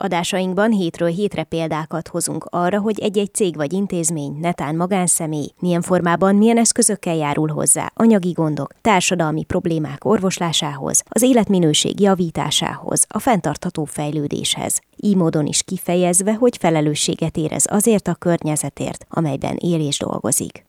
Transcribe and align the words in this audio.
Adásainkban 0.00 0.70
hétről 0.70 1.08
hétre 1.08 1.44
példákat 1.44 2.08
hozunk 2.08 2.46
arra, 2.50 2.80
hogy 2.80 3.00
egy-egy 3.00 3.34
cég 3.34 3.56
vagy 3.56 3.72
intézmény, 3.72 4.38
netán 4.40 4.76
magánszemély, 4.76 5.50
milyen 5.58 5.82
formában, 5.82 6.34
milyen 6.36 6.58
eszközökkel 6.58 7.14
járul 7.14 7.48
hozzá 7.48 7.90
anyagi 7.94 8.32
gondok, 8.32 8.72
társadalmi 8.80 9.44
problémák 9.44 10.04
orvoslásához, 10.04 11.02
az 11.08 11.22
életminőség 11.22 12.00
javításához, 12.00 13.06
a 13.08 13.18
fenntartható 13.18 13.84
fejlődéshez. 13.84 14.80
Így 14.96 15.16
módon 15.16 15.46
is 15.46 15.62
kifejezve, 15.62 16.34
hogy 16.34 16.56
felelősséget 16.56 17.36
érez 17.36 17.66
azért 17.70 18.08
a 18.08 18.14
környezetért, 18.14 19.06
amelyben 19.08 19.56
él 19.56 19.86
és 19.86 19.98
dolgozik. 19.98 20.64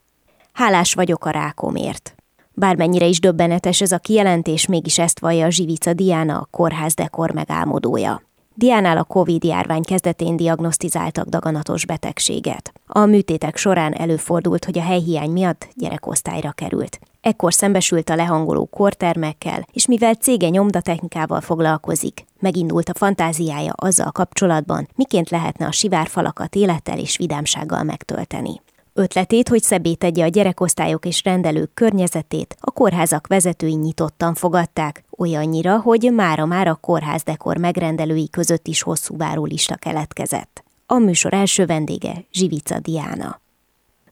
Hálás 0.53 0.93
vagyok 0.93 1.25
a 1.25 1.29
rákomért. 1.29 2.15
Bármennyire 2.53 3.05
is 3.05 3.19
döbbenetes 3.19 3.81
ez 3.81 3.91
a 3.91 3.97
kijelentés, 3.97 4.65
mégis 4.65 4.99
ezt 4.99 5.19
vallja 5.19 5.49
Zsivica 5.49 5.93
Diana, 5.93 6.37
a 6.37 6.47
kórház 6.51 6.93
dekor 6.93 7.31
megálmodója. 7.31 8.27
Diánál 8.59 8.97
a 8.97 9.03
Covid-járvány 9.03 9.83
kezdetén 9.83 10.35
diagnosztizáltak 10.35 11.27
daganatos 11.27 11.85
betegséget. 11.85 12.73
A 12.87 13.05
műtétek 13.05 13.57
során 13.57 13.93
előfordult, 13.93 14.65
hogy 14.65 14.77
a 14.77 14.81
helyhiány 14.81 15.31
miatt 15.31 15.67
gyerekosztályra 15.75 16.51
került. 16.51 16.99
Ekkor 17.21 17.53
szembesült 17.53 18.09
a 18.09 18.15
lehangoló 18.15 18.65
kortermekkel, 18.65 19.67
és 19.71 19.87
mivel 19.87 20.13
cége 20.13 20.49
nyomdatechnikával 20.49 21.41
foglalkozik, 21.41 22.25
megindult 22.39 22.89
a 22.89 22.97
fantáziája 22.97 23.73
azzal 23.75 24.11
kapcsolatban, 24.11 24.87
miként 24.95 25.29
lehetne 25.29 25.65
a 25.65 25.71
sivárfalakat 25.71 26.55
élettel 26.55 26.97
és 26.97 27.17
vidámsággal 27.17 27.83
megtölteni. 27.83 28.61
Ötletét, 28.99 29.49
hogy 29.49 29.63
szebbé 29.63 29.93
tegye 29.93 30.23
a 30.23 30.27
gyerekosztályok 30.27 31.05
és 31.05 31.23
rendelők 31.23 31.73
környezetét, 31.73 32.55
a 32.59 32.71
kórházak 32.71 33.27
vezetői 33.27 33.73
nyitottan 33.73 34.33
fogadták, 34.33 35.03
olyannyira, 35.17 35.79
hogy 35.79 36.11
mára 36.13 36.45
már 36.45 36.67
a 36.67 36.75
kórház 36.75 37.23
dekor 37.23 37.57
megrendelői 37.57 38.29
között 38.29 38.67
is 38.67 38.81
hosszú 38.81 39.17
várólista 39.17 39.75
keletkezett. 39.75 40.63
A 40.85 40.97
műsor 40.97 41.33
első 41.33 41.65
vendége 41.65 42.25
Zsivica 42.31 42.79
Diana. 42.79 43.41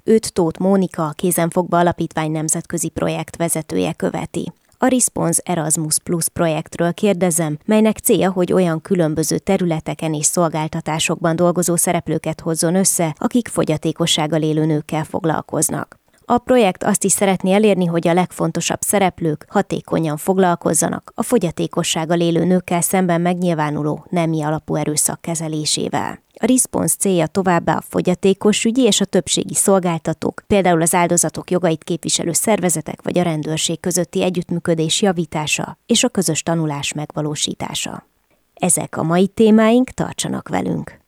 Őt 0.03 0.33
Tóth 0.33 0.59
Mónika, 0.59 1.05
a 1.05 1.11
Kézenfogba 1.11 1.79
Alapítvány 1.79 2.31
nemzetközi 2.31 2.89
projekt 2.89 3.35
vezetője 3.35 3.93
követi 3.93 4.51
a 4.77 4.87
Response 4.87 5.41
Erasmus 5.45 5.99
Plus 6.03 6.29
projektről 6.29 6.93
kérdezem, 6.93 7.57
melynek 7.65 7.97
célja, 7.97 8.31
hogy 8.31 8.53
olyan 8.53 8.81
különböző 8.81 9.37
területeken 9.37 10.13
és 10.13 10.25
szolgáltatásokban 10.25 11.35
dolgozó 11.35 11.75
szereplőket 11.75 12.41
hozzon 12.41 12.75
össze, 12.75 13.15
akik 13.17 13.47
fogyatékossággal 13.47 14.41
élő 14.41 14.65
nőkkel 14.65 15.03
foglalkoznak. 15.03 15.99
A 16.29 16.37
projekt 16.37 16.83
azt 16.83 17.03
is 17.03 17.11
szeretné 17.11 17.53
elérni, 17.53 17.85
hogy 17.85 18.07
a 18.07 18.13
legfontosabb 18.13 18.81
szereplők 18.81 19.45
hatékonyan 19.49 20.17
foglalkozzanak 20.17 21.11
a 21.15 21.23
fogyatékossággal 21.23 22.19
élő 22.19 22.45
nőkkel 22.45 22.81
szemben 22.81 23.21
megnyilvánuló 23.21 24.05
nemi 24.09 24.43
alapú 24.43 24.75
erőszak 24.75 25.21
kezelésével. 25.21 26.21
A 26.33 26.45
Response 26.45 26.95
célja 26.95 27.27
továbbá 27.27 27.75
a 27.75 27.83
fogyatékos 27.87 28.65
ügyi 28.65 28.81
és 28.81 29.01
a 29.01 29.05
többségi 29.05 29.53
szolgáltatók, 29.53 30.43
például 30.47 30.81
az 30.81 30.93
áldozatok 30.93 31.51
jogait 31.51 31.83
képviselő 31.83 32.31
szervezetek 32.31 33.01
vagy 33.01 33.17
a 33.17 33.23
rendőrség 33.23 33.79
közötti 33.79 34.23
együttműködés 34.23 35.01
javítása 35.01 35.77
és 35.85 36.03
a 36.03 36.09
közös 36.09 36.43
tanulás 36.43 36.93
megvalósítása. 36.93 38.07
Ezek 38.53 38.97
a 38.97 39.03
mai 39.03 39.27
témáink, 39.27 39.89
tartsanak 39.89 40.49
velünk! 40.49 41.06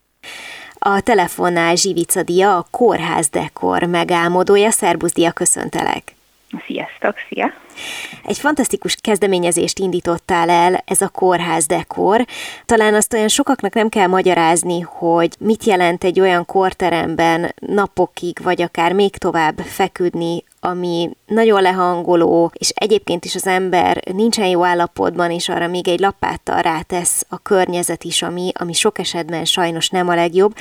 A 0.79 1.01
telefonnál 1.01 1.75
Zsivica 1.75 2.23
Dia, 2.23 2.57
a 2.57 2.67
kórház 2.71 3.29
dekor 3.29 3.83
megálmodója. 3.83 4.71
Szerbusz 4.71 5.13
Dia, 5.13 5.31
köszöntelek! 5.31 6.15
Sziasztok, 6.65 7.15
szia! 7.29 7.53
Egy 8.25 8.37
fantasztikus 8.37 8.95
kezdeményezést 8.95 9.79
indítottál 9.79 10.49
el, 10.49 10.83
ez 10.85 11.01
a 11.01 11.09
kórház 11.09 11.65
dekor. 11.65 12.25
Talán 12.65 12.93
azt 12.93 13.13
olyan 13.13 13.27
sokaknak 13.27 13.73
nem 13.73 13.89
kell 13.89 14.07
magyarázni, 14.07 14.79
hogy 14.79 15.35
mit 15.39 15.63
jelent 15.63 16.03
egy 16.03 16.19
olyan 16.19 16.45
korteremben 16.45 17.53
napokig, 17.59 18.39
vagy 18.43 18.61
akár 18.61 18.93
még 18.93 19.17
tovább 19.17 19.57
feküdni, 19.57 20.43
ami 20.59 21.09
nagyon 21.29 21.61
lehangoló, 21.61 22.51
és 22.53 22.69
egyébként 22.69 23.25
is 23.25 23.35
az 23.35 23.47
ember 23.47 24.01
nincsen 24.13 24.47
jó 24.47 24.63
állapotban, 24.65 25.31
és 25.31 25.49
arra 25.49 25.67
még 25.67 25.87
egy 25.87 25.99
lapáttal 25.99 26.61
rátesz 26.61 27.25
a 27.29 27.37
környezet 27.37 28.03
is, 28.03 28.21
ami, 28.21 28.51
ami 28.53 28.73
sok 28.73 28.99
esetben 28.99 29.45
sajnos 29.45 29.89
nem 29.89 30.07
a 30.07 30.15
legjobb, 30.15 30.55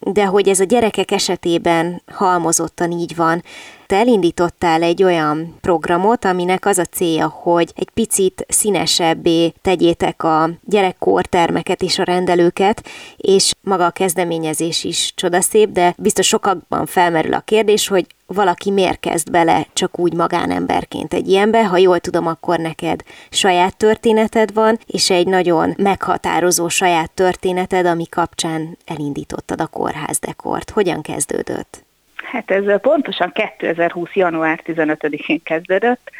de 0.00 0.24
hogy 0.24 0.48
ez 0.48 0.60
a 0.60 0.64
gyerekek 0.64 1.10
esetében 1.10 2.02
halmozottan 2.06 2.90
így 2.90 3.16
van. 3.16 3.42
Te 3.86 3.96
elindítottál 3.96 4.82
egy 4.82 5.02
olyan 5.02 5.56
programot, 5.60 6.24
aminek 6.24 6.66
az 6.66 6.78
a 6.78 6.84
célja, 6.84 7.28
hogy 7.28 7.72
egy 7.76 7.90
picit 7.90 8.44
színesebbé 8.48 9.52
tegyétek 9.62 10.22
a 10.22 10.50
gyerekkórtermeket 10.64 11.82
és 11.82 11.98
a 11.98 12.02
rendelőket, 12.02 12.88
és 13.16 13.52
maga 13.60 13.84
a 13.86 13.90
kezdeményezés 13.90 14.84
is 14.84 15.12
csodaszép, 15.14 15.70
de 15.70 15.94
biztos 15.98 16.26
sokakban 16.26 16.86
felmerül 16.86 17.34
a 17.34 17.40
kérdés, 17.40 17.88
hogy 17.88 18.06
valaki 18.26 18.70
miért 18.70 19.00
kezd 19.00 19.30
bele 19.30 19.66
csak 19.72 19.98
úgy 19.98 20.07
magánemberként 20.14 21.14
egy 21.14 21.28
ilyenbe. 21.28 21.66
Ha 21.66 21.76
jól 21.76 22.00
tudom, 22.00 22.26
akkor 22.26 22.58
neked 22.58 23.00
saját 23.30 23.76
történeted 23.76 24.52
van, 24.52 24.78
és 24.86 25.10
egy 25.10 25.26
nagyon 25.26 25.74
meghatározó 25.76 26.68
saját 26.68 27.10
történeted, 27.10 27.86
ami 27.86 28.06
kapcsán 28.06 28.76
elindítottad 28.86 29.60
a 29.60 29.66
kórház 29.66 30.18
dekort. 30.18 30.70
Hogyan 30.70 31.02
kezdődött? 31.02 31.84
Hát 32.16 32.50
ez 32.50 32.80
pontosan 32.80 33.32
2020. 33.32 34.12
január 34.12 34.60
15-én 34.66 35.42
kezdődött. 35.42 36.10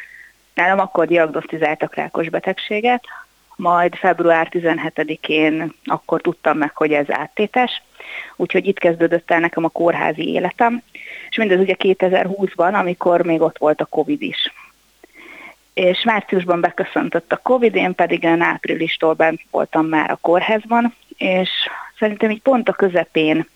Nálam 0.53 0.79
akkor 0.79 1.07
diagnosztizáltak 1.07 1.95
rákos 1.95 2.29
betegséget, 2.29 3.03
majd 3.59 3.95
február 3.95 4.47
17-én 4.51 5.73
akkor 5.85 6.21
tudtam 6.21 6.57
meg, 6.57 6.75
hogy 6.75 6.93
ez 6.93 7.11
áttétes, 7.11 7.81
úgyhogy 8.35 8.67
itt 8.67 8.79
kezdődött 8.79 9.31
el 9.31 9.39
nekem 9.39 9.63
a 9.63 9.69
kórházi 9.69 10.31
életem, 10.31 10.81
és 11.29 11.37
mindez 11.37 11.59
ugye 11.59 11.75
2020-ban, 11.79 12.73
amikor 12.73 13.21
még 13.21 13.41
ott 13.41 13.57
volt 13.57 13.81
a 13.81 13.85
Covid 13.85 14.21
is. 14.21 14.53
És 15.73 16.03
márciusban 16.03 16.61
beköszöntött 16.61 17.31
a 17.31 17.39
Covid, 17.43 17.75
én 17.75 17.95
pedig 17.95 18.25
en 18.25 18.41
áprilistól 18.41 19.13
bent 19.13 19.41
voltam 19.51 19.85
már 19.85 20.11
a 20.11 20.19
kórházban, 20.21 20.95
és 21.17 21.49
szerintem 21.99 22.29
így 22.29 22.41
pont 22.41 22.69
a 22.69 22.73
közepén 22.73 23.47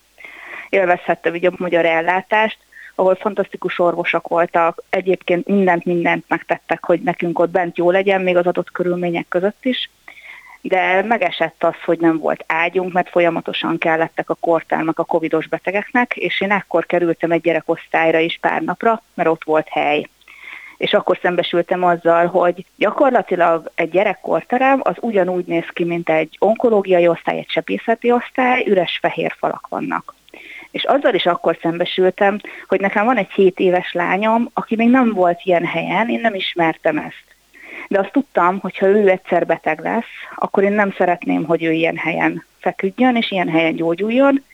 élvezhettem 0.68 1.34
így 1.34 1.46
a 1.46 1.52
magyar 1.56 1.84
ellátást, 1.84 2.58
ahol 2.94 3.14
fantasztikus 3.14 3.78
orvosok 3.78 4.28
voltak, 4.28 4.82
egyébként 4.90 5.46
mindent, 5.46 5.84
mindent 5.84 6.24
megtettek, 6.28 6.84
hogy 6.84 7.00
nekünk 7.00 7.38
ott 7.38 7.50
bent 7.50 7.76
jó 7.76 7.90
legyen, 7.90 8.20
még 8.22 8.36
az 8.36 8.46
adott 8.46 8.70
körülmények 8.72 9.28
között 9.28 9.64
is, 9.64 9.90
de 10.68 11.02
megesett 11.02 11.64
az, 11.64 11.74
hogy 11.84 11.98
nem 11.98 12.18
volt 12.18 12.44
ágyunk, 12.46 12.92
mert 12.92 13.08
folyamatosan 13.08 13.78
kellettek 13.78 14.30
a 14.30 14.34
kortármak 14.34 14.98
a 14.98 15.04
covidos 15.04 15.46
betegeknek, 15.46 16.16
és 16.16 16.40
én 16.40 16.50
ekkor 16.50 16.86
kerültem 16.86 17.30
egy 17.30 17.40
gyerekosztályra 17.40 18.18
is 18.18 18.38
pár 18.40 18.62
napra, 18.62 19.02
mert 19.14 19.28
ott 19.28 19.44
volt 19.44 19.68
hely. 19.68 20.08
És 20.76 20.92
akkor 20.92 21.18
szembesültem 21.22 21.84
azzal, 21.84 22.26
hogy 22.26 22.64
gyakorlatilag 22.76 23.70
egy 23.74 23.90
gyerekkorterem 23.90 24.80
az 24.82 24.94
ugyanúgy 25.00 25.44
néz 25.46 25.66
ki, 25.72 25.84
mint 25.84 26.08
egy 26.08 26.36
onkológiai 26.38 27.08
osztály, 27.08 27.38
egy 27.38 27.50
sebészeti 27.50 28.12
osztály, 28.12 28.64
üres 28.66 28.98
fehér 29.02 29.34
falak 29.38 29.66
vannak. 29.68 30.14
És 30.74 30.84
azzal 30.84 31.14
is 31.14 31.26
akkor 31.26 31.58
szembesültem, 31.60 32.40
hogy 32.68 32.80
nekem 32.80 33.04
van 33.04 33.16
egy 33.16 33.30
7 33.30 33.58
éves 33.58 33.92
lányom, 33.92 34.50
aki 34.54 34.76
még 34.76 34.88
nem 34.88 35.12
volt 35.12 35.40
ilyen 35.42 35.64
helyen, 35.64 36.08
én 36.08 36.20
nem 36.20 36.34
ismertem 36.34 36.98
ezt. 36.98 37.24
De 37.88 37.98
azt 37.98 38.12
tudtam, 38.12 38.58
hogy 38.58 38.78
ha 38.78 38.86
ő 38.86 39.08
egyszer 39.08 39.46
beteg 39.46 39.80
lesz, 39.80 40.12
akkor 40.36 40.62
én 40.62 40.72
nem 40.72 40.92
szeretném, 40.92 41.44
hogy 41.44 41.62
ő 41.64 41.72
ilyen 41.72 41.96
helyen 41.96 42.44
feküdjön, 42.58 43.16
és 43.16 43.30
ilyen 43.30 43.48
helyen 43.48 43.74
gyógyuljon, 43.74 44.44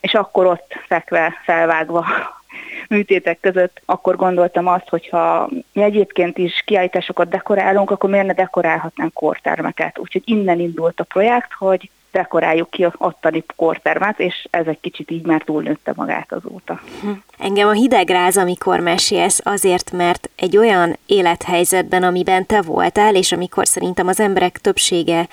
és 0.00 0.14
akkor 0.14 0.46
ott 0.46 0.72
fekve, 0.86 1.34
felvágva 1.44 2.06
műtétek 2.88 3.40
között, 3.40 3.82
akkor 3.84 4.16
gondoltam 4.16 4.66
azt, 4.66 4.88
hogy 4.88 5.08
ha 5.08 5.48
mi 5.72 5.82
egyébként 5.82 6.38
is 6.38 6.62
kiállításokat 6.66 7.28
dekorálunk, 7.28 7.90
akkor 7.90 8.10
miért 8.10 8.26
ne 8.26 8.32
dekorálhatnánk 8.32 9.12
kortermeket. 9.12 9.98
Úgyhogy 9.98 10.22
innen 10.24 10.60
indult 10.60 11.00
a 11.00 11.04
projekt, 11.04 11.52
hogy 11.52 11.90
dekoráljuk 12.12 12.70
ki 12.70 12.86
ottani 12.98 13.44
kortermet, 13.56 14.18
és 14.20 14.46
ez 14.50 14.66
egy 14.66 14.80
kicsit 14.80 15.10
így 15.10 15.26
már 15.26 15.42
túlnőtte 15.42 15.92
magát 15.96 16.32
azóta. 16.32 16.80
Hm. 17.00 17.10
Engem 17.38 17.68
a 17.68 17.72
hidegráz, 17.72 18.36
amikor 18.36 18.80
mesélsz, 18.80 19.40
azért, 19.44 19.90
mert 19.92 20.30
egy 20.36 20.56
olyan 20.56 20.98
élethelyzetben, 21.06 22.02
amiben 22.02 22.46
te 22.46 22.62
voltál, 22.62 23.14
és 23.14 23.32
amikor 23.32 23.66
szerintem 23.66 24.06
az 24.06 24.20
emberek 24.20 24.58
többsége 24.58 25.28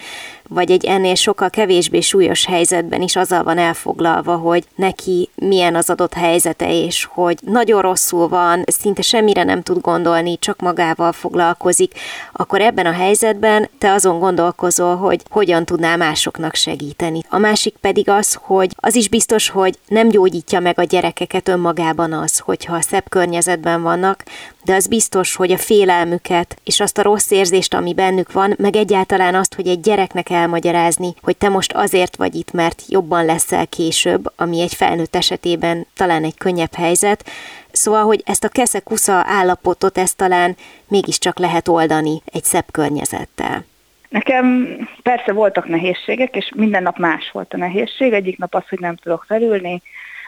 vagy 0.50 0.72
egy 0.72 0.86
ennél 0.86 1.16
sokkal 1.16 1.50
kevésbé 1.50 2.00
súlyos 2.00 2.46
helyzetben 2.46 3.02
is 3.02 3.16
azzal 3.16 3.44
van 3.44 3.58
elfoglalva, 3.58 4.36
hogy 4.36 4.64
neki 4.76 5.30
milyen 5.36 5.76
az 5.76 5.90
adott 5.90 6.14
helyzete, 6.14 6.84
és 6.86 7.08
hogy 7.12 7.38
nagyon 7.42 7.82
rosszul 7.82 8.28
van, 8.28 8.64
szinte 8.66 9.02
semmire 9.02 9.44
nem 9.44 9.62
tud 9.62 9.82
gondolni, 9.82 10.38
csak 10.40 10.62
magával 10.62 11.12
foglalkozik, 11.12 11.94
akkor 12.32 12.62
ebben 12.62 12.86
a 12.86 12.92
helyzetben 12.92 13.70
te 13.78 13.92
azon 13.92 14.20
gondolkozol, 14.20 14.96
hogy 14.96 15.22
hogyan 15.30 15.66
tudnál 15.66 15.98
másoknak 15.98 16.56
segíteni. 16.56 17.22
A 17.30 17.38
másik 17.38 17.76
pedig 17.82 18.10
az, 18.10 18.38
hogy 18.42 18.72
az 18.76 18.96
is 18.96 19.10
biztos, 19.10 19.50
hogy 19.50 19.78
nem 19.88 20.08
gyógyítja 20.10 20.60
meg 20.60 20.80
a 20.80 20.84
gyerekeket 20.84 21.48
önmagában 21.48 22.14
az, 22.14 22.38
hogyha 22.38 22.82
szebb 22.82 23.10
környezetben 23.10 23.82
vannak, 23.82 24.24
de 24.68 24.76
az 24.76 24.88
biztos, 24.88 25.36
hogy 25.36 25.52
a 25.52 25.58
félelmüket 25.58 26.58
és 26.64 26.80
azt 26.80 26.98
a 26.98 27.02
rossz 27.02 27.32
érzést, 27.32 27.74
ami 27.74 27.94
bennük 27.94 28.32
van, 28.32 28.56
meg 28.58 28.76
egyáltalán 28.76 29.36
azt, 29.36 29.54
hogy 29.54 29.68
egy 29.68 29.80
gyereknek 29.80 30.30
elmagyarázni, 30.30 31.14
hogy 31.22 31.38
te 31.38 31.50
most 31.50 31.74
azért 31.74 32.16
vagy 32.16 32.36
itt, 32.36 32.52
mert 32.52 32.84
jobban 32.88 33.26
leszel 33.26 33.68
később, 33.68 34.32
ami 34.36 34.62
egy 34.62 34.74
felnőtt 34.74 35.16
esetében 35.16 35.88
talán 35.96 36.24
egy 36.24 36.38
könnyebb 36.38 36.74
helyzet, 36.74 37.30
Szóval, 37.72 38.04
hogy 38.04 38.22
ezt 38.26 38.44
a 38.44 38.50
keszekusza 38.50 39.24
állapotot, 39.26 39.98
ezt 39.98 40.18
talán 40.18 40.56
mégiscsak 40.88 41.40
lehet 41.40 41.68
oldani 41.68 42.22
egy 42.26 42.44
szebb 42.44 42.66
környezettel. 42.72 43.66
Nekem 44.10 44.68
persze 45.04 45.34
voltak 45.34 45.68
nehézségek, 45.68 46.36
és 46.36 46.52
minden 46.56 46.84
nap 46.84 46.98
más 46.98 47.30
volt 47.32 47.54
a 47.54 47.58
nehézség. 47.58 48.14
Egyik 48.14 48.38
nap 48.38 48.56
az, 48.56 48.68
hogy 48.70 48.80
nem 48.80 48.96
tudok 48.96 49.26
felülni, 49.28 49.82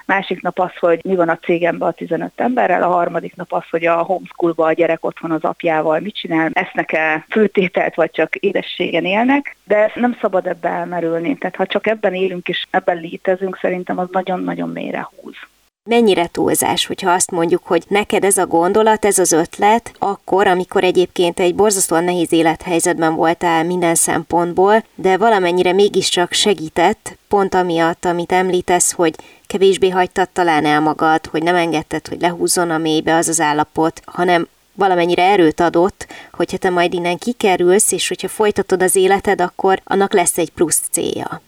másik 0.09 0.41
nap 0.41 0.59
az, 0.59 0.77
hogy 0.79 0.99
mi 1.03 1.15
van 1.15 1.29
a 1.29 1.37
cégemben 1.37 1.87
a 1.87 1.91
15 1.91 2.31
emberrel, 2.35 2.83
a 2.83 2.87
harmadik 2.87 3.35
nap 3.35 3.53
az, 3.53 3.63
hogy 3.69 3.85
a 3.85 3.95
homeschoolba 3.95 4.65
a 4.65 4.73
gyerek 4.73 5.05
otthon 5.05 5.31
az 5.31 5.43
apjával 5.43 5.99
mit 5.99 6.15
csinál, 6.15 6.49
esznek-e 6.53 7.25
főtételt, 7.29 7.95
vagy 7.95 8.11
csak 8.11 8.35
édességen 8.35 9.05
élnek, 9.05 9.55
de 9.63 9.91
nem 9.95 10.17
szabad 10.21 10.47
ebbe 10.47 10.69
elmerülni. 10.69 11.37
Tehát 11.37 11.55
ha 11.55 11.65
csak 11.65 11.87
ebben 11.87 12.13
élünk 12.13 12.47
és 12.47 12.65
ebben 12.69 12.97
létezünk, 12.97 13.57
szerintem 13.61 13.97
az 13.97 14.07
nagyon-nagyon 14.11 14.69
mélyre 14.69 15.09
húz 15.15 15.35
mennyire 15.83 16.27
túlzás, 16.27 16.85
hogyha 16.85 17.11
azt 17.11 17.31
mondjuk, 17.31 17.61
hogy 17.65 17.83
neked 17.87 18.23
ez 18.23 18.37
a 18.37 18.47
gondolat, 18.47 19.05
ez 19.05 19.19
az 19.19 19.31
ötlet, 19.31 19.91
akkor, 19.99 20.47
amikor 20.47 20.83
egyébként 20.83 21.39
egy 21.39 21.55
borzasztóan 21.55 22.03
nehéz 22.03 22.31
élethelyzetben 22.31 23.15
voltál 23.15 23.63
minden 23.63 23.95
szempontból, 23.95 24.83
de 24.95 25.17
valamennyire 25.17 25.73
mégiscsak 25.73 26.31
segített, 26.31 27.17
pont 27.27 27.53
amiatt, 27.53 28.05
amit 28.05 28.31
említesz, 28.31 28.91
hogy 28.91 29.15
kevésbé 29.47 29.89
hagytad 29.89 30.29
talán 30.29 30.65
el 30.65 30.79
magad, 30.79 31.25
hogy 31.25 31.43
nem 31.43 31.55
engedted, 31.55 32.07
hogy 32.07 32.21
lehúzzon 32.21 32.69
a 32.69 32.77
mélybe 32.77 33.15
az 33.15 33.27
az 33.27 33.39
állapot, 33.39 34.01
hanem 34.05 34.47
valamennyire 34.73 35.23
erőt 35.23 35.59
adott, 35.59 36.07
hogyha 36.31 36.57
te 36.57 36.69
majd 36.69 36.93
innen 36.93 37.17
kikerülsz, 37.17 37.91
és 37.91 38.07
hogyha 38.07 38.27
folytatod 38.27 38.81
az 38.83 38.95
életed, 38.95 39.41
akkor 39.41 39.81
annak 39.83 40.13
lesz 40.13 40.37
egy 40.37 40.51
plusz 40.51 40.81
célja. 40.91 41.41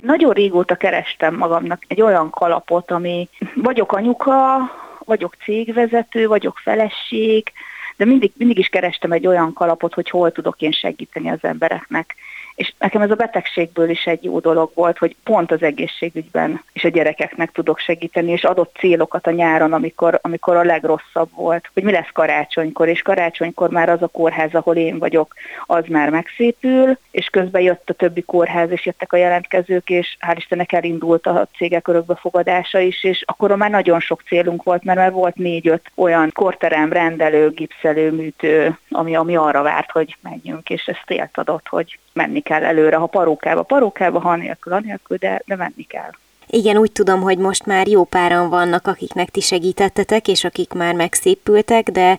Nagyon 0.00 0.32
régóta 0.32 0.74
kerestem 0.74 1.34
magamnak 1.34 1.82
egy 1.88 2.02
olyan 2.02 2.30
kalapot, 2.30 2.90
ami 2.90 3.28
vagyok 3.54 3.92
anyuka, 3.92 4.58
vagyok 5.04 5.34
cégvezető, 5.44 6.26
vagyok 6.26 6.58
feleség, 6.58 7.52
de 7.96 8.04
mindig, 8.04 8.32
mindig 8.36 8.58
is 8.58 8.68
kerestem 8.68 9.12
egy 9.12 9.26
olyan 9.26 9.52
kalapot, 9.52 9.94
hogy 9.94 10.10
hol 10.10 10.32
tudok 10.32 10.60
én 10.60 10.72
segíteni 10.72 11.30
az 11.30 11.38
embereknek. 11.40 12.14
És 12.56 12.72
nekem 12.78 13.02
ez 13.02 13.10
a 13.10 13.14
betegségből 13.14 13.90
is 13.90 14.04
egy 14.04 14.24
jó 14.24 14.38
dolog 14.38 14.70
volt, 14.74 14.98
hogy 14.98 15.16
pont 15.24 15.52
az 15.52 15.62
egészségügyben 15.62 16.62
és 16.72 16.84
a 16.84 16.88
gyerekeknek 16.88 17.52
tudok 17.52 17.78
segíteni, 17.78 18.30
és 18.30 18.44
adott 18.44 18.76
célokat 18.78 19.26
a 19.26 19.30
nyáron, 19.30 19.72
amikor, 19.72 20.18
amikor 20.22 20.56
a 20.56 20.62
legrosszabb 20.62 21.28
volt, 21.34 21.70
hogy 21.74 21.82
mi 21.82 21.92
lesz 21.92 22.10
karácsonykor, 22.12 22.88
és 22.88 23.02
karácsonykor 23.02 23.70
már 23.70 23.88
az 23.88 24.02
a 24.02 24.06
kórház, 24.06 24.54
ahol 24.54 24.76
én 24.76 24.98
vagyok, 24.98 25.34
az 25.66 25.84
már 25.88 26.10
megszépül, 26.10 26.98
és 27.10 27.26
közben 27.26 27.62
jött 27.62 27.90
a 27.90 27.94
többi 27.94 28.22
kórház, 28.22 28.70
és 28.70 28.86
jöttek 28.86 29.12
a 29.12 29.16
jelentkezők, 29.16 29.90
és 29.90 30.16
hál' 30.20 30.36
Istennek 30.36 30.72
elindult 30.72 31.26
a 31.26 31.48
cégek 31.56 31.88
örökbefogadása 31.88 32.78
is, 32.78 33.04
és 33.04 33.22
akkor 33.26 33.56
már 33.56 33.70
nagyon 33.70 34.00
sok 34.00 34.22
célunk 34.26 34.62
volt, 34.62 34.84
mert 34.84 34.98
már 34.98 35.12
volt 35.12 35.36
négy-öt 35.36 35.90
olyan 35.94 36.30
korterem, 36.34 36.92
rendelő, 36.92 37.50
gipszelő, 37.50 37.85
műtő, 37.94 38.78
ami, 38.90 39.16
ami 39.16 39.36
arra 39.36 39.62
várt, 39.62 39.90
hogy 39.90 40.16
menjünk, 40.22 40.70
és 40.70 40.86
ezt 40.86 41.10
élt 41.10 41.38
adott, 41.38 41.68
hogy 41.68 41.98
menni 42.12 42.40
kell 42.40 42.64
előre, 42.64 42.96
ha 42.96 43.06
parókába, 43.06 43.62
parókába, 43.62 44.20
ha 44.20 44.36
nélkül, 44.36 44.72
anélkül, 44.72 45.16
de, 45.16 45.42
de 45.44 45.56
menni 45.56 45.86
kell. 45.88 46.10
Igen, 46.48 46.76
úgy 46.76 46.92
tudom, 46.92 47.20
hogy 47.20 47.38
most 47.38 47.66
már 47.66 47.88
jó 47.88 48.04
páran 48.04 48.48
vannak, 48.48 48.86
akiknek 48.86 49.28
ti 49.28 49.40
segítettetek, 49.40 50.28
és 50.28 50.44
akik 50.44 50.72
már 50.72 50.94
megszépültek, 50.94 51.90
de 51.90 52.18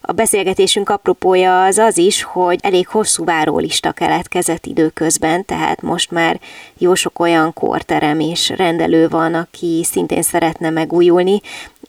a 0.00 0.12
beszélgetésünk 0.12 0.88
apropója 0.88 1.64
az 1.64 1.78
az 1.78 1.98
is, 1.98 2.22
hogy 2.22 2.58
elég 2.62 2.86
hosszú 2.86 3.24
várólista 3.24 3.92
keletkezett 3.92 4.66
időközben, 4.66 5.44
tehát 5.44 5.82
most 5.82 6.10
már 6.10 6.40
jó 6.78 6.94
sok 6.94 7.18
olyan 7.18 7.52
korterem 7.52 8.20
és 8.20 8.48
rendelő 8.48 9.08
van, 9.08 9.34
aki 9.34 9.80
szintén 9.84 10.22
szeretne 10.22 10.70
megújulni, 10.70 11.40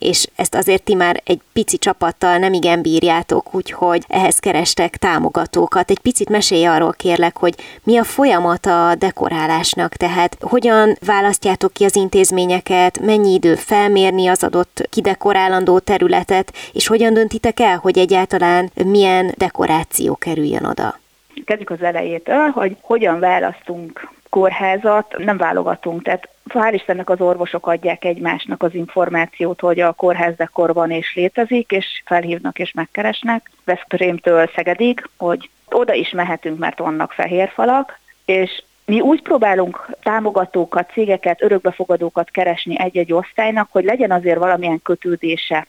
és 0.01 0.27
ezt 0.35 0.55
azért 0.55 0.83
ti 0.83 0.93
már 0.93 1.21
egy 1.25 1.39
pici 1.53 1.77
csapattal 1.77 2.37
nem 2.37 2.53
igen 2.53 2.81
bírjátok, 2.81 3.55
úgyhogy 3.55 4.03
ehhez 4.07 4.39
kerestek 4.39 4.97
támogatókat. 4.97 5.89
Egy 5.89 5.99
picit 5.99 6.29
mesélj 6.29 6.65
arról 6.65 6.93
kérlek, 6.93 7.37
hogy 7.37 7.55
mi 7.83 7.97
a 7.97 8.03
folyamat 8.03 8.65
a 8.65 8.95
dekorálásnak, 8.97 9.93
tehát 9.93 10.37
hogyan 10.39 10.97
választjátok 11.05 11.73
ki 11.73 11.83
az 11.83 11.95
intézményeket, 11.95 12.99
mennyi 12.99 13.33
idő 13.33 13.55
felmérni 13.55 14.27
az 14.27 14.43
adott 14.43 14.87
kidekorálandó 14.89 15.79
területet, 15.79 16.53
és 16.73 16.87
hogyan 16.87 17.13
döntitek 17.13 17.59
el, 17.59 17.77
hogy 17.77 17.97
egyáltalán 17.97 18.71
milyen 18.85 19.33
dekoráció 19.37 20.15
kerüljön 20.15 20.65
oda? 20.65 20.99
Kezdjük 21.45 21.69
az 21.69 21.81
elejétől, 21.81 22.47
hogy 22.47 22.77
hogyan 22.81 23.19
választunk 23.19 24.09
kórházat, 24.31 25.15
nem 25.17 25.37
válogatunk, 25.37 26.03
tehát 26.03 26.29
hál' 26.49 26.73
Istennek 26.73 27.09
az 27.09 27.21
orvosok 27.21 27.67
adják 27.67 28.05
egymásnak 28.05 28.63
az 28.63 28.73
információt, 28.73 29.59
hogy 29.59 29.79
a 29.79 29.91
kórház 29.91 30.35
dekor 30.35 30.73
van 30.73 30.91
és 30.91 31.15
létezik, 31.15 31.71
és 31.71 31.85
felhívnak 32.05 32.59
és 32.59 32.71
megkeresnek. 32.71 33.51
Veszprémtől 33.63 34.49
Szegedig, 34.55 35.09
hogy 35.17 35.49
oda 35.69 35.93
is 35.93 36.09
mehetünk, 36.09 36.59
mert 36.59 36.79
vannak 36.79 37.11
fehér 37.11 37.49
falak, 37.49 37.99
és 38.25 38.63
mi 38.85 38.99
úgy 38.99 39.21
próbálunk 39.21 39.89
támogatókat, 40.03 40.91
cégeket, 40.91 41.41
örökbefogadókat 41.41 42.29
keresni 42.29 42.79
egy-egy 42.79 43.13
osztálynak, 43.13 43.67
hogy 43.71 43.83
legyen 43.83 44.11
azért 44.11 44.37
valamilyen 44.37 44.81
kötődése 44.81 45.67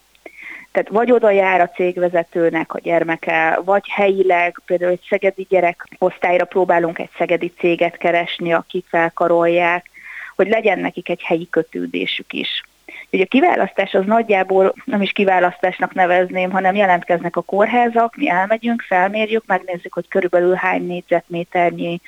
tehát 0.73 0.89
vagy 0.89 1.13
oda 1.13 1.31
jár 1.31 1.61
a 1.61 1.69
cégvezetőnek 1.69 2.75
a 2.75 2.81
gyermeke, 2.81 3.61
vagy 3.65 3.89
helyileg, 3.89 4.61
például 4.67 4.91
egy 4.91 5.07
szegedi 5.09 5.47
gyerek 5.49 5.89
osztályra 5.99 6.45
próbálunk 6.45 6.99
egy 6.99 7.11
szegedi 7.19 7.53
céget 7.59 7.97
keresni, 7.97 8.53
akik 8.53 8.87
felkarolják, 8.89 9.91
hogy 10.37 10.49
legyen 10.49 10.79
nekik 10.79 11.09
egy 11.09 11.23
helyi 11.23 11.49
kötődésük 11.51 12.33
is. 12.33 12.63
Ugye 13.11 13.23
a 13.23 13.27
kiválasztás 13.27 13.95
az 13.95 14.05
nagyjából 14.05 14.75
nem 14.85 15.03
is 15.03 15.13
kiválasztásnak 15.13 15.95
nevezném, 15.95 16.51
hanem 16.51 16.75
jelentkeznek 16.75 17.37
a 17.37 17.41
kórházak, 17.41 18.17
mi 18.17 18.29
elmegyünk, 18.29 18.83
felmérjük, 18.83 19.47
megnézzük, 19.47 19.93
hogy 19.93 20.09
körülbelül 20.09 20.55
hány 20.55 20.87
négyzetméternyi 20.87 22.01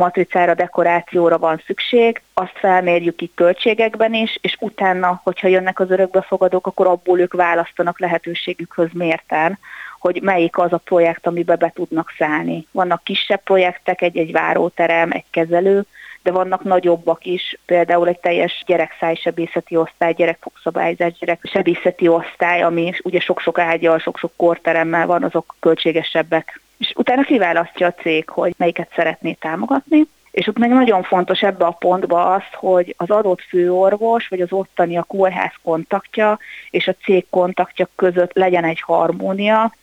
matricára, 0.00 0.54
dekorációra 0.54 1.38
van 1.38 1.62
szükség, 1.66 2.22
azt 2.34 2.58
felmérjük 2.58 3.20
itt 3.22 3.34
költségekben 3.34 4.14
is, 4.14 4.38
és 4.40 4.56
utána, 4.60 5.20
hogyha 5.24 5.48
jönnek 5.48 5.80
az 5.80 5.90
örökbefogadók, 5.90 6.66
akkor 6.66 6.86
abból 6.86 7.20
ők 7.20 7.32
választanak 7.32 8.00
lehetőségükhöz 8.00 8.88
mérten, 8.92 9.58
hogy 9.98 10.22
melyik 10.22 10.58
az 10.58 10.72
a 10.72 10.80
projekt, 10.84 11.26
amibe 11.26 11.56
be 11.56 11.72
tudnak 11.74 12.14
szállni. 12.18 12.66
Vannak 12.70 13.04
kisebb 13.04 13.42
projektek, 13.42 14.02
egy-egy 14.02 14.32
váróterem, 14.32 15.10
egy 15.12 15.24
kezelő, 15.30 15.86
de 16.22 16.30
vannak 16.30 16.62
nagyobbak 16.64 17.24
is, 17.24 17.58
például 17.66 18.08
egy 18.08 18.18
teljes 18.18 18.62
gyerekszájsebészeti 18.66 19.76
osztály, 19.76 20.12
gyerekfogszabályzás, 20.12 21.12
gyereksebészeti 21.18 22.08
osztály, 22.08 22.62
ami 22.62 22.92
ugye 23.02 23.20
sok-sok 23.20 23.58
ágyal, 23.58 23.98
sok-sok 23.98 24.32
korteremmel 24.36 25.06
van, 25.06 25.22
azok 25.22 25.54
költségesebbek. 25.60 26.60
És 26.78 26.92
utána 26.96 27.22
kiválasztja 27.22 27.86
a 27.86 27.94
cég, 28.02 28.28
hogy 28.28 28.54
melyiket 28.56 28.92
szeretné 28.94 29.32
támogatni, 29.32 30.06
és 30.30 30.46
ott 30.46 30.58
meg 30.58 30.70
nagyon 30.70 31.02
fontos 31.02 31.42
ebbe 31.42 31.64
a 31.64 31.70
pontba 31.70 32.34
az, 32.34 32.42
hogy 32.52 32.94
az 32.98 33.10
adott 33.10 33.40
főorvos, 33.40 34.28
vagy 34.28 34.40
az 34.40 34.52
ottani 34.52 34.96
a 34.96 35.02
kórház 35.02 35.52
kontaktja 35.62 36.38
és 36.70 36.88
a 36.88 36.94
cég 37.02 37.26
kontaktja 37.30 37.88
között 37.96 38.32
legyen 38.32 38.64
egy 38.64 38.80
harmónia, 38.80 39.74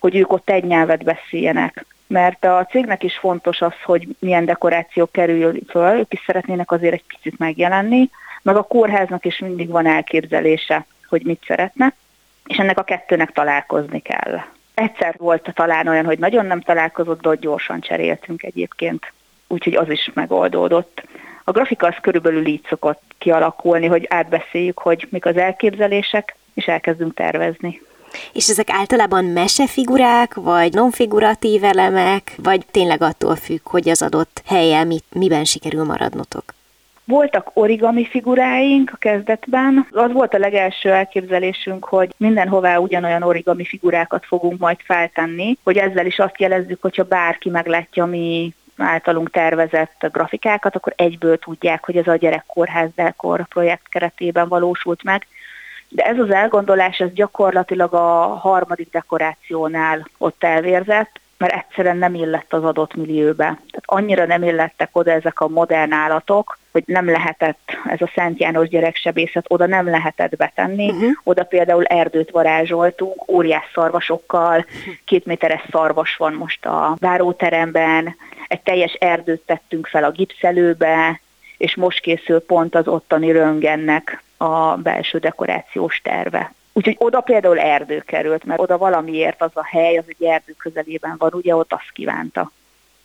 hogy 0.00 0.16
ők 0.16 0.32
ott 0.32 0.50
egy 0.50 0.64
nyelvet 0.64 1.04
beszéljenek 1.04 1.84
mert 2.08 2.44
a 2.44 2.66
cégnek 2.70 3.02
is 3.02 3.16
fontos 3.16 3.60
az, 3.60 3.72
hogy 3.84 4.08
milyen 4.18 4.44
dekoráció 4.44 5.06
kerül 5.10 5.58
föl, 5.68 5.98
ők 5.98 6.12
is 6.12 6.22
szeretnének 6.26 6.72
azért 6.72 6.94
egy 6.94 7.04
picit 7.06 7.38
megjelenni, 7.38 8.10
meg 8.42 8.56
a 8.56 8.62
kórháznak 8.62 9.24
is 9.24 9.38
mindig 9.38 9.68
van 9.68 9.86
elképzelése, 9.86 10.86
hogy 11.08 11.22
mit 11.24 11.44
szeretne, 11.46 11.94
és 12.46 12.56
ennek 12.56 12.78
a 12.78 12.84
kettőnek 12.84 13.32
találkozni 13.32 14.00
kell. 14.00 14.40
Egyszer 14.74 15.14
volt 15.18 15.50
talán 15.54 15.88
olyan, 15.88 16.04
hogy 16.04 16.18
nagyon 16.18 16.46
nem 16.46 16.60
találkozott, 16.60 17.20
de 17.20 17.28
ott 17.28 17.40
gyorsan 17.40 17.80
cseréltünk 17.80 18.42
egyébként, 18.42 19.12
úgyhogy 19.46 19.74
az 19.74 19.90
is 19.90 20.10
megoldódott. 20.14 21.02
A 21.44 21.50
grafika 21.50 21.86
az 21.86 21.94
körülbelül 22.00 22.46
így 22.46 22.66
szokott 22.68 23.02
kialakulni, 23.18 23.86
hogy 23.86 24.06
átbeszéljük, 24.10 24.78
hogy 24.78 25.06
mik 25.10 25.26
az 25.26 25.36
elképzelések, 25.36 26.36
és 26.54 26.66
elkezdünk 26.66 27.14
tervezni. 27.14 27.80
És 28.32 28.48
ezek 28.48 28.70
általában 28.70 29.24
mesefigurák, 29.24 30.34
vagy 30.34 30.72
nonfiguratív 30.72 31.64
elemek, 31.64 32.34
vagy 32.42 32.66
tényleg 32.70 33.02
attól 33.02 33.36
függ, 33.36 33.60
hogy 33.62 33.88
az 33.88 34.02
adott 34.02 34.42
helyen 34.46 34.86
mit, 34.86 35.04
miben 35.12 35.44
sikerül 35.44 35.84
maradnotok? 35.84 36.56
Voltak 37.04 37.50
origami 37.54 38.06
figuráink 38.06 38.90
a 38.92 38.96
kezdetben. 38.96 39.86
Az 39.90 40.12
volt 40.12 40.34
a 40.34 40.38
legelső 40.38 40.90
elképzelésünk, 40.90 41.84
hogy 41.84 42.14
mindenhová 42.16 42.76
ugyanolyan 42.76 43.22
origami 43.22 43.64
figurákat 43.64 44.26
fogunk 44.26 44.58
majd 44.58 44.76
feltenni, 44.84 45.58
hogy 45.62 45.76
ezzel 45.76 46.06
is 46.06 46.18
azt 46.18 46.40
jelezzük, 46.40 46.82
hogyha 46.82 47.04
bárki 47.04 47.50
meglátja 47.50 48.04
mi 48.04 48.54
általunk 48.76 49.30
tervezett 49.30 50.08
grafikákat, 50.12 50.76
akkor 50.76 50.92
egyből 50.96 51.38
tudják, 51.38 51.84
hogy 51.84 51.96
ez 51.96 52.06
a 52.06 52.16
gyerekkórház 52.16 52.88
Delkor 52.94 53.46
projekt 53.48 53.88
keretében 53.88 54.48
valósult 54.48 55.02
meg. 55.02 55.26
De 55.88 56.04
ez 56.04 56.18
az 56.18 56.30
elgondolás, 56.30 56.98
ez 56.98 57.12
gyakorlatilag 57.12 57.94
a 57.94 58.38
harmadik 58.40 58.90
dekorációnál 58.90 60.08
ott 60.18 60.44
elvérzett, 60.44 61.20
mert 61.38 61.54
egyszerűen 61.54 61.96
nem 61.96 62.14
illett 62.14 62.52
az 62.52 62.64
adott 62.64 62.94
millióbe. 62.94 63.44
Tehát 63.44 63.82
annyira 63.84 64.26
nem 64.26 64.42
illettek 64.42 64.88
oda 64.92 65.10
ezek 65.10 65.40
a 65.40 65.48
modern 65.48 65.92
állatok, 65.92 66.58
hogy 66.72 66.82
nem 66.86 67.10
lehetett 67.10 67.76
ez 67.88 68.00
a 68.00 68.10
Szent 68.14 68.40
János 68.40 68.68
gyereksebészet, 68.68 69.44
oda 69.48 69.66
nem 69.66 69.86
lehetett 69.86 70.36
betenni. 70.36 70.90
Uh-huh. 70.90 71.10
Oda 71.22 71.44
például 71.44 71.84
erdőt 71.84 72.30
varázsoltunk, 72.30 73.28
óriás 73.28 73.70
szarvasokkal, 73.74 74.66
két 75.04 75.26
méteres 75.26 75.64
szarvas 75.70 76.16
van 76.16 76.32
most 76.32 76.66
a 76.66 76.96
váróteremben, 77.00 78.16
egy 78.48 78.60
teljes 78.60 78.92
erdőt 78.92 79.42
tettünk 79.46 79.86
fel 79.86 80.04
a 80.04 80.10
gipszelőbe, 80.10 81.20
és 81.58 81.76
most 81.76 82.00
készül 82.00 82.40
pont 82.40 82.74
az 82.74 82.88
ottani 82.88 83.32
röngennek 83.32 84.22
a 84.36 84.76
belső 84.76 85.18
dekorációs 85.18 86.00
terve. 86.04 86.52
Úgyhogy 86.72 86.96
oda 86.98 87.20
például 87.20 87.58
erdő 87.58 88.02
került, 88.06 88.44
mert 88.44 88.60
oda 88.60 88.78
valamiért 88.78 89.42
az 89.42 89.50
a 89.54 89.64
hely, 89.64 89.96
az 89.96 90.04
egy 90.06 90.24
erdő 90.24 90.52
közelében 90.58 91.14
van, 91.18 91.32
ugye 91.32 91.56
ott 91.56 91.72
azt 91.72 91.90
kívánta. 91.92 92.50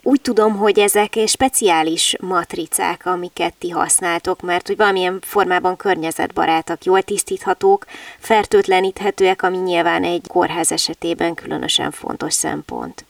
Úgy 0.05 0.21
tudom, 0.21 0.55
hogy 0.55 0.79
ezek 0.79 1.13
speciális 1.25 2.15
matricák, 2.19 3.05
amiket 3.05 3.53
ti 3.57 3.69
használtok, 3.69 4.41
mert 4.41 4.67
hogy 4.67 4.77
valamilyen 4.77 5.19
formában 5.21 5.75
környezetbarátak, 5.75 6.83
jól 6.83 7.01
tisztíthatók, 7.01 7.85
fertőtleníthetőek, 8.19 9.43
ami 9.43 9.57
nyilván 9.57 10.03
egy 10.03 10.25
kórház 10.27 10.71
esetében 10.71 11.33
különösen 11.33 11.91
fontos 11.91 12.33
szempont. 12.33 13.05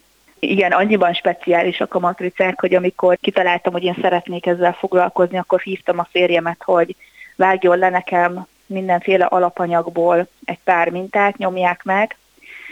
Igen, 0.49 0.71
annyiban 0.71 1.13
speciálisak 1.13 1.93
a 1.93 1.99
matricák, 1.99 2.59
hogy 2.59 2.75
amikor 2.75 3.17
kitaláltam, 3.21 3.73
hogy 3.73 3.83
én 3.83 3.97
szeretnék 4.01 4.45
ezzel 4.45 4.73
foglalkozni, 4.73 5.37
akkor 5.37 5.61
hívtam 5.61 5.99
a 5.99 6.07
férjemet, 6.11 6.61
hogy 6.63 6.95
vágjon 7.35 7.77
le 7.77 7.89
nekem 7.89 8.47
mindenféle 8.65 9.25
alapanyagból 9.25 10.27
egy 10.45 10.59
pár 10.63 10.89
mintát, 10.89 11.37
nyomják 11.37 11.83
meg, 11.83 12.17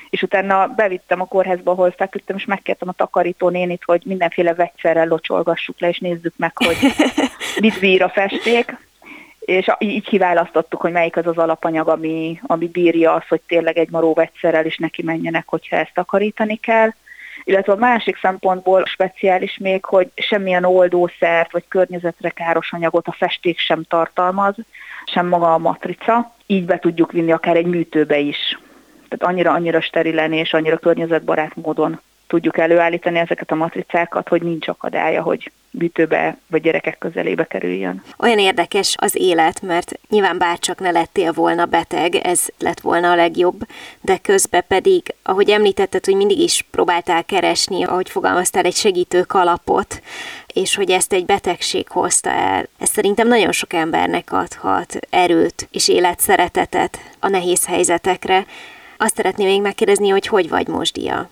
és 0.09 0.21
utána 0.21 0.67
bevittem 0.67 1.21
a 1.21 1.25
kórházba, 1.25 1.71
ahol 1.71 1.91
feküdtem, 1.91 2.35
és 2.35 2.45
megkértem 2.45 2.89
a 2.89 2.93
takarító 2.93 3.49
nénit, 3.49 3.83
hogy 3.85 4.01
mindenféle 4.05 4.53
vegyszerrel 4.53 5.07
locsolgassuk 5.07 5.79
le, 5.79 5.87
és 5.87 5.99
nézzük 5.99 6.33
meg, 6.37 6.51
hogy 6.53 6.77
mit 7.61 7.79
bír 7.79 8.03
a 8.03 8.09
festék. 8.09 8.77
És 9.39 9.71
így 9.79 10.03
kiválasztottuk, 10.03 10.81
hogy 10.81 10.91
melyik 10.91 11.17
az 11.17 11.27
az 11.27 11.37
alapanyag, 11.37 11.87
ami, 11.87 12.39
ami 12.41 12.67
bírja 12.67 13.13
az, 13.13 13.27
hogy 13.27 13.41
tényleg 13.47 13.77
egy 13.77 13.89
maró 13.89 14.13
vegyszerrel 14.13 14.65
is 14.65 14.77
neki 14.77 15.03
menjenek, 15.03 15.47
hogyha 15.47 15.75
ezt 15.75 15.93
takarítani 15.93 16.55
kell. 16.55 16.89
Illetve 17.43 17.73
a 17.73 17.75
másik 17.75 18.17
szempontból 18.17 18.85
speciális 18.85 19.57
még, 19.57 19.85
hogy 19.85 20.11
semmilyen 20.15 20.63
oldószert 20.63 21.51
vagy 21.51 21.63
környezetre 21.67 22.29
káros 22.29 22.73
anyagot 22.73 23.07
a 23.07 23.15
festék 23.17 23.59
sem 23.59 23.83
tartalmaz, 23.83 24.55
sem 25.05 25.27
maga 25.27 25.53
a 25.53 25.57
matrica. 25.57 26.33
Így 26.45 26.65
be 26.65 26.79
tudjuk 26.79 27.11
vinni 27.11 27.31
akár 27.31 27.55
egy 27.55 27.65
műtőbe 27.65 28.17
is 28.17 28.57
tehát 29.11 29.33
annyira-annyira 29.33 29.81
sterilen 29.81 30.33
és 30.33 30.53
annyira 30.53 30.77
környezetbarát 30.77 31.55
módon 31.55 31.99
tudjuk 32.31 32.57
előállítani 32.57 33.19
ezeket 33.19 33.51
a 33.51 33.55
matricákat, 33.55 34.27
hogy 34.27 34.41
nincs 34.41 34.67
akadálya, 34.67 35.21
hogy 35.21 35.51
bütőbe 35.71 36.37
vagy 36.47 36.61
gyerekek 36.61 36.97
közelébe 36.97 37.43
kerüljön. 37.43 38.03
Olyan 38.17 38.39
érdekes 38.39 38.95
az 38.97 39.15
élet, 39.15 39.61
mert 39.61 39.99
nyilván 40.09 40.37
bárcsak 40.37 40.79
ne 40.79 40.91
lettél 40.91 41.31
volna 41.31 41.65
beteg, 41.65 42.15
ez 42.15 42.47
lett 42.59 42.79
volna 42.79 43.11
a 43.11 43.15
legjobb, 43.15 43.67
de 44.01 44.17
közben 44.17 44.63
pedig, 44.67 45.15
ahogy 45.23 45.49
említetted, 45.49 46.05
hogy 46.05 46.15
mindig 46.15 46.39
is 46.39 46.65
próbáltál 46.71 47.23
keresni, 47.23 47.83
ahogy 47.83 48.09
fogalmaztál, 48.09 48.63
egy 48.63 48.75
segítő 48.75 49.21
kalapot, 49.21 50.01
és 50.53 50.75
hogy 50.75 50.91
ezt 50.91 51.13
egy 51.13 51.25
betegség 51.25 51.87
hozta 51.87 52.29
el. 52.29 52.67
Ez 52.79 52.89
szerintem 52.89 53.27
nagyon 53.27 53.51
sok 53.51 53.73
embernek 53.73 54.31
adhat 54.31 54.99
erőt 55.09 55.67
és 55.71 55.87
életszeretetet 55.87 56.99
a 57.19 57.27
nehéz 57.27 57.65
helyzetekre. 57.65 58.45
Azt 58.97 59.15
szeretném 59.15 59.47
még 59.47 59.61
megkérdezni, 59.61 60.09
hogy 60.09 60.27
hogy 60.27 60.49
vagy 60.49 60.67
most, 60.67 60.93
Dia? 60.93 61.29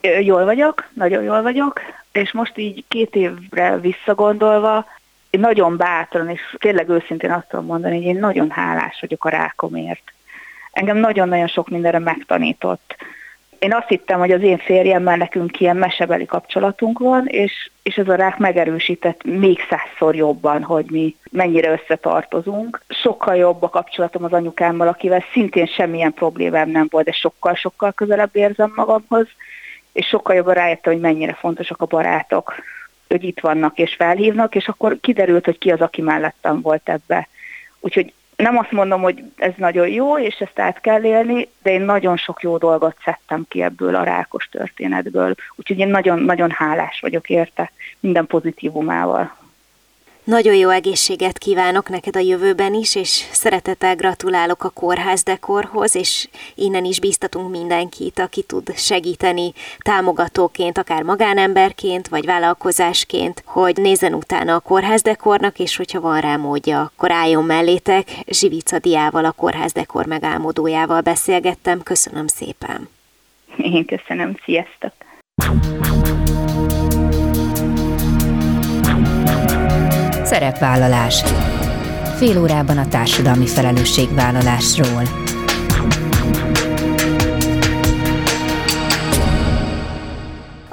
Jól 0.00 0.44
vagyok, 0.44 0.88
nagyon 0.92 1.22
jól 1.22 1.42
vagyok, 1.42 1.80
és 2.12 2.32
most 2.32 2.58
így 2.58 2.84
két 2.88 3.14
évre 3.14 3.78
visszagondolva, 3.78 4.86
én 5.30 5.40
nagyon 5.40 5.76
bátran, 5.76 6.28
és 6.28 6.40
tényleg 6.58 6.88
őszintén 6.88 7.30
azt 7.30 7.48
tudom 7.48 7.64
mondani, 7.64 7.96
hogy 7.96 8.04
én 8.04 8.18
nagyon 8.18 8.50
hálás 8.50 8.98
vagyok 9.00 9.24
a 9.24 9.28
rákomért. 9.28 10.12
Engem 10.72 10.96
nagyon-nagyon 10.96 11.46
sok 11.46 11.68
mindenre 11.68 11.98
megtanított 11.98 12.96
én 13.58 13.74
azt 13.74 13.88
hittem, 13.88 14.18
hogy 14.18 14.30
az 14.30 14.42
én 14.42 14.58
férjemmel 14.58 15.16
nekünk 15.16 15.60
ilyen 15.60 15.76
mesebeli 15.76 16.26
kapcsolatunk 16.26 16.98
van, 16.98 17.26
és, 17.26 17.70
és 17.82 17.96
ez 17.96 18.08
a 18.08 18.14
rák 18.14 18.38
megerősített 18.38 19.24
még 19.24 19.58
százszor 19.70 20.14
jobban, 20.14 20.62
hogy 20.62 20.90
mi 20.90 21.16
mennyire 21.30 21.70
összetartozunk. 21.70 22.82
Sokkal 22.88 23.36
jobb 23.36 23.62
a 23.62 23.68
kapcsolatom 23.68 24.24
az 24.24 24.32
anyukámmal, 24.32 24.88
akivel 24.88 25.24
szintén 25.32 25.66
semmilyen 25.66 26.14
problémám 26.14 26.70
nem 26.70 26.86
volt, 26.90 27.04
de 27.04 27.12
sokkal-sokkal 27.12 27.92
közelebb 27.92 28.36
érzem 28.36 28.72
magamhoz, 28.74 29.26
és 29.98 30.06
sokkal 30.06 30.36
jobban 30.36 30.54
rájöttem, 30.54 30.92
hogy 30.92 31.02
mennyire 31.02 31.34
fontosak 31.34 31.80
a 31.80 31.86
barátok, 31.86 32.54
hogy 33.08 33.24
itt 33.24 33.40
vannak 33.40 33.78
és 33.78 33.94
felhívnak, 33.94 34.54
és 34.54 34.68
akkor 34.68 34.98
kiderült, 35.00 35.44
hogy 35.44 35.58
ki 35.58 35.70
az, 35.70 35.80
aki 35.80 36.02
mellettem 36.02 36.60
volt 36.60 36.88
ebbe. 36.88 37.28
Úgyhogy 37.80 38.12
nem 38.36 38.58
azt 38.58 38.70
mondom, 38.70 39.00
hogy 39.00 39.22
ez 39.36 39.52
nagyon 39.56 39.88
jó, 39.88 40.18
és 40.18 40.34
ezt 40.34 40.58
át 40.58 40.80
kell 40.80 41.04
élni, 41.04 41.48
de 41.62 41.70
én 41.70 41.80
nagyon 41.80 42.16
sok 42.16 42.42
jó 42.42 42.56
dolgot 42.58 42.96
szedtem 43.04 43.46
ki 43.48 43.62
ebből 43.62 43.94
a 43.94 44.02
rákos 44.02 44.48
történetből. 44.48 45.34
Úgyhogy 45.54 45.78
én 45.78 45.88
nagyon-nagyon 45.88 46.50
hálás 46.50 47.00
vagyok 47.00 47.28
érte 47.28 47.70
minden 48.00 48.26
pozitívumával. 48.26 49.36
Nagyon 50.28 50.54
jó 50.54 50.68
egészséget 50.68 51.38
kívánok 51.38 51.88
neked 51.88 52.16
a 52.16 52.18
jövőben 52.18 52.74
is, 52.74 52.94
és 52.94 53.08
szeretettel 53.30 53.96
gratulálok 53.96 54.64
a 54.64 54.70
kórház 54.70 55.22
dekorhoz, 55.22 55.94
és 55.94 56.28
innen 56.54 56.84
is 56.84 57.00
bíztatunk 57.00 57.50
mindenkit, 57.50 58.18
aki 58.18 58.42
tud 58.42 58.76
segíteni 58.76 59.52
támogatóként, 59.78 60.78
akár 60.78 61.02
magánemberként, 61.02 62.08
vagy 62.08 62.24
vállalkozásként, 62.24 63.42
hogy 63.46 63.76
nézzen 63.76 64.14
utána 64.14 64.54
a 64.54 64.60
kórház 64.60 65.02
dekornak, 65.02 65.58
és 65.58 65.76
hogyha 65.76 66.00
van 66.00 66.20
rá 66.20 66.36
módja, 66.36 66.80
akkor 66.80 67.10
álljon 67.12 67.44
mellétek. 67.44 68.08
Zsivica 68.26 68.78
Diával, 68.78 69.24
a 69.24 69.32
kórház 69.32 69.72
dekor 69.72 70.06
megálmodójával 70.06 71.00
beszélgettem. 71.00 71.82
Köszönöm 71.82 72.26
szépen! 72.26 72.88
Én 73.56 73.84
köszönöm, 73.84 74.36
sziasztok! 74.44 74.92
Szerepvállalás. 80.28 81.22
Fél 82.16 82.40
órában 82.40 82.78
a 82.78 82.88
társadalmi 82.88 83.46
felelősségvállalásról. 83.46 85.02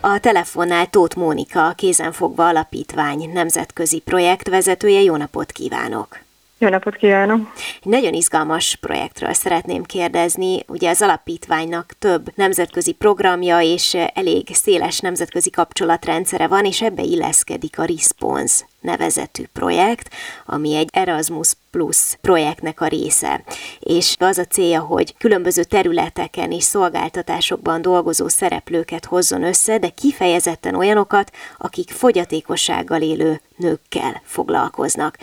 A 0.02 0.20
telefonnál 0.20 0.88
Tóth 0.88 1.18
Mónika, 1.18 1.68
a 1.68 1.74
Kézenfogva 1.74 2.48
Alapítvány 2.48 3.30
nemzetközi 3.34 4.00
projektvezetője. 4.00 5.02
Jó 5.02 5.16
napot 5.16 5.52
kívánok! 5.52 6.20
Jó 6.58 6.70
napot 6.70 6.96
kívánok! 6.96 7.54
Egy 7.84 7.92
nagyon 7.92 8.14
izgalmas 8.14 8.78
projektről 8.82 9.34
szeretném 9.34 9.84
kérdezni. 9.84 10.64
Ugye 10.68 10.90
az 10.90 11.02
alapítványnak 11.02 11.94
több 12.00 12.32
nemzetközi 12.36 12.92
programja 12.92 13.60
és 13.60 13.98
elég 14.14 14.48
széles 14.54 15.00
nemzetközi 15.00 15.50
kapcsolatrendszere 15.50 16.48
van, 16.48 16.66
és 16.66 16.82
ebbe 16.82 17.02
illeszkedik 17.02 17.80
a 17.80 17.86
Response 17.86 18.66
nevezetű 18.86 19.44
projekt, 19.54 20.14
ami 20.46 20.76
egy 20.76 20.90
Erasmus 20.92 21.54
Plus 21.72 22.18
projektnek 22.22 22.82
a 22.82 22.88
része. 22.88 23.44
És 23.80 24.16
az 24.20 24.38
a 24.38 24.46
célja, 24.46 24.80
hogy 24.82 25.18
különböző 25.18 25.64
területeken 25.64 26.52
és 26.52 26.64
szolgáltatásokban 26.64 27.82
dolgozó 27.82 28.28
szereplőket 28.28 29.06
hozzon 29.06 29.44
össze, 29.44 29.78
de 29.78 29.90
kifejezetten 29.90 30.76
olyanokat, 30.76 31.32
akik 31.58 31.92
fogyatékossággal 31.92 33.02
élő 33.02 33.42
nőkkel 33.58 34.22
foglalkoznak. 34.24 35.18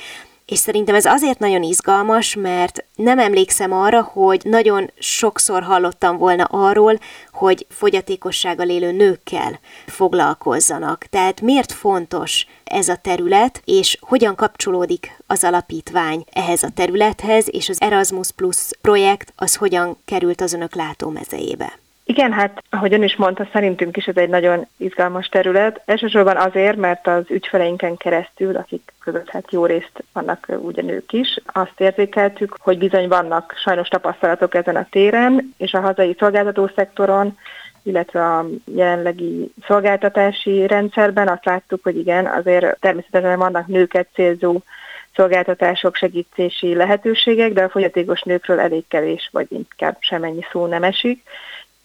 És 0.46 0.58
szerintem 0.58 0.94
ez 0.94 1.04
azért 1.04 1.38
nagyon 1.38 1.62
izgalmas, 1.62 2.34
mert 2.34 2.84
nem 2.94 3.18
emlékszem 3.18 3.72
arra, 3.72 4.02
hogy 4.02 4.40
nagyon 4.44 4.90
sokszor 4.98 5.62
hallottam 5.62 6.16
volna 6.16 6.44
arról, 6.44 6.98
hogy 7.32 7.66
fogyatékossággal 7.70 8.68
élő 8.68 8.92
nőkkel 8.92 9.60
foglalkozzanak. 9.86 11.06
Tehát 11.10 11.40
miért 11.40 11.72
fontos 11.72 12.46
ez 12.64 12.88
a 12.88 12.96
terület, 12.96 13.62
és 13.64 13.98
hogyan 14.00 14.34
kapcsolódik 14.34 15.16
az 15.26 15.44
alapítvány 15.44 16.24
ehhez 16.32 16.62
a 16.62 16.70
területhez, 16.74 17.46
és 17.50 17.68
az 17.68 17.80
Erasmus 17.80 18.30
Plus 18.30 18.70
projekt 18.80 19.32
az 19.36 19.54
hogyan 19.54 19.96
került 20.04 20.40
az 20.40 20.52
önök 20.52 20.74
látómezejébe? 20.74 21.81
Igen, 22.04 22.32
hát 22.32 22.62
ahogy 22.70 22.92
ön 22.92 23.02
is 23.02 23.16
mondta, 23.16 23.48
szerintünk 23.52 23.96
is 23.96 24.06
ez 24.06 24.16
egy 24.16 24.28
nagyon 24.28 24.66
izgalmas 24.76 25.28
terület. 25.28 25.82
Elsősorban 25.84 26.36
azért, 26.36 26.76
mert 26.76 27.06
az 27.06 27.24
ügyfeleinken 27.28 27.96
keresztül, 27.96 28.56
akik 28.56 28.92
között 29.00 29.30
hát 29.30 29.52
jó 29.52 29.66
részt 29.66 30.04
vannak 30.12 30.46
ugye 30.60 30.82
nők 30.82 31.12
is, 31.12 31.38
azt 31.46 31.80
érzékeltük, 31.80 32.56
hogy 32.60 32.78
bizony 32.78 33.08
vannak 33.08 33.54
sajnos 33.62 33.88
tapasztalatok 33.88 34.54
ezen 34.54 34.76
a 34.76 34.86
téren, 34.90 35.54
és 35.56 35.72
a 35.72 35.80
hazai 35.80 36.16
szolgáltató 36.18 36.70
szektoron, 36.74 37.38
illetve 37.82 38.24
a 38.24 38.46
jelenlegi 38.64 39.52
szolgáltatási 39.66 40.66
rendszerben 40.66 41.28
azt 41.28 41.44
láttuk, 41.44 41.82
hogy 41.82 41.98
igen, 41.98 42.26
azért 42.26 42.80
természetesen 42.80 43.38
vannak 43.38 43.66
nőket 43.66 44.08
célzó 44.14 44.60
szolgáltatások, 45.14 45.94
segítési 45.96 46.74
lehetőségek, 46.74 47.52
de 47.52 47.62
a 47.62 47.68
fogyatékos 47.68 48.22
nőkről 48.22 48.60
elég 48.60 48.84
kevés, 48.88 49.28
vagy 49.32 49.46
inkább 49.48 49.96
semennyi 50.00 50.44
szó 50.52 50.66
nem 50.66 50.82
esik 50.82 51.22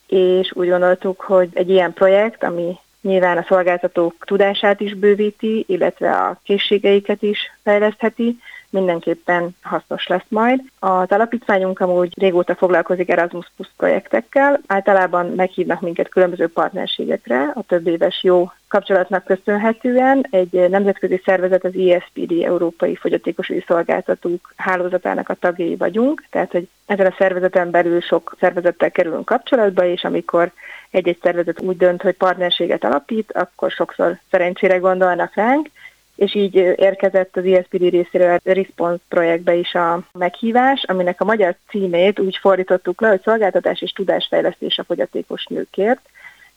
és 0.07 0.51
úgy 0.53 0.69
gondoltuk, 0.69 1.21
hogy 1.21 1.49
egy 1.53 1.69
ilyen 1.69 1.93
projekt, 1.93 2.43
ami 2.43 2.77
nyilván 3.01 3.37
a 3.37 3.45
szolgáltatók 3.47 4.15
tudását 4.25 4.79
is 4.79 4.93
bővíti, 4.93 5.65
illetve 5.67 6.11
a 6.11 6.39
készségeiket 6.43 7.21
is 7.21 7.39
fejlesztheti, 7.63 8.37
mindenképpen 8.69 9.55
hasznos 9.61 10.07
lesz 10.07 10.25
majd. 10.27 10.61
Az 10.79 11.09
alapítványunk 11.09 11.79
amúgy 11.79 12.19
régóta 12.19 12.55
foglalkozik 12.55 13.09
Erasmus 13.09 13.51
Plus 13.55 13.71
projektekkel, 13.77 14.59
általában 14.67 15.25
meghívnak 15.25 15.81
minket 15.81 16.09
különböző 16.09 16.47
partnerségekre, 16.47 17.51
a 17.55 17.61
több 17.67 17.87
éves 17.87 18.23
jó 18.23 18.51
kapcsolatnak 18.67 19.23
köszönhetően. 19.23 20.27
Egy 20.29 20.69
nemzetközi 20.69 21.21
szervezet, 21.25 21.63
az 21.63 21.75
ISPD, 21.75 22.43
Európai 22.43 22.95
Fogyatékosügyi 22.95 23.63
Szolgáltatók 23.67 24.53
hálózatának 24.55 25.29
a 25.29 25.33
tagjai 25.33 25.75
vagyunk, 25.75 26.25
tehát 26.29 26.51
hogy 26.51 26.67
ezen 26.85 27.05
a 27.05 27.15
szervezeten 27.17 27.71
belül 27.71 28.01
sok 28.01 28.35
szervezettel 28.39 28.91
kerülünk 28.91 29.25
kapcsolatba, 29.25 29.85
és 29.85 30.03
amikor 30.03 30.51
egy-egy 30.89 31.19
szervezet 31.21 31.61
úgy 31.61 31.77
dönt, 31.77 32.01
hogy 32.01 32.15
partnerséget 32.15 32.83
alapít, 32.83 33.31
akkor 33.31 33.71
sokszor 33.71 34.19
szerencsére 34.31 34.77
gondolnak 34.77 35.35
ránk, 35.35 35.69
és 36.17 36.35
így 36.35 36.55
érkezett 36.55 37.37
az 37.37 37.45
ISPD 37.45 37.81
részéről 37.89 38.33
a 38.33 38.39
Response 38.43 39.03
projektbe 39.07 39.53
is 39.53 39.73
a 39.73 39.99
meghívás, 40.11 40.83
aminek 40.83 41.21
a 41.21 41.25
magyar 41.25 41.55
címét 41.69 42.19
úgy 42.19 42.37
fordítottuk 42.37 43.01
le, 43.01 43.07
hogy 43.07 43.21
szolgáltatás 43.21 43.81
és 43.81 43.91
tudásfejlesztés 43.91 44.77
a 44.77 44.83
fogyatékos 44.83 45.45
nőkért, 45.45 46.01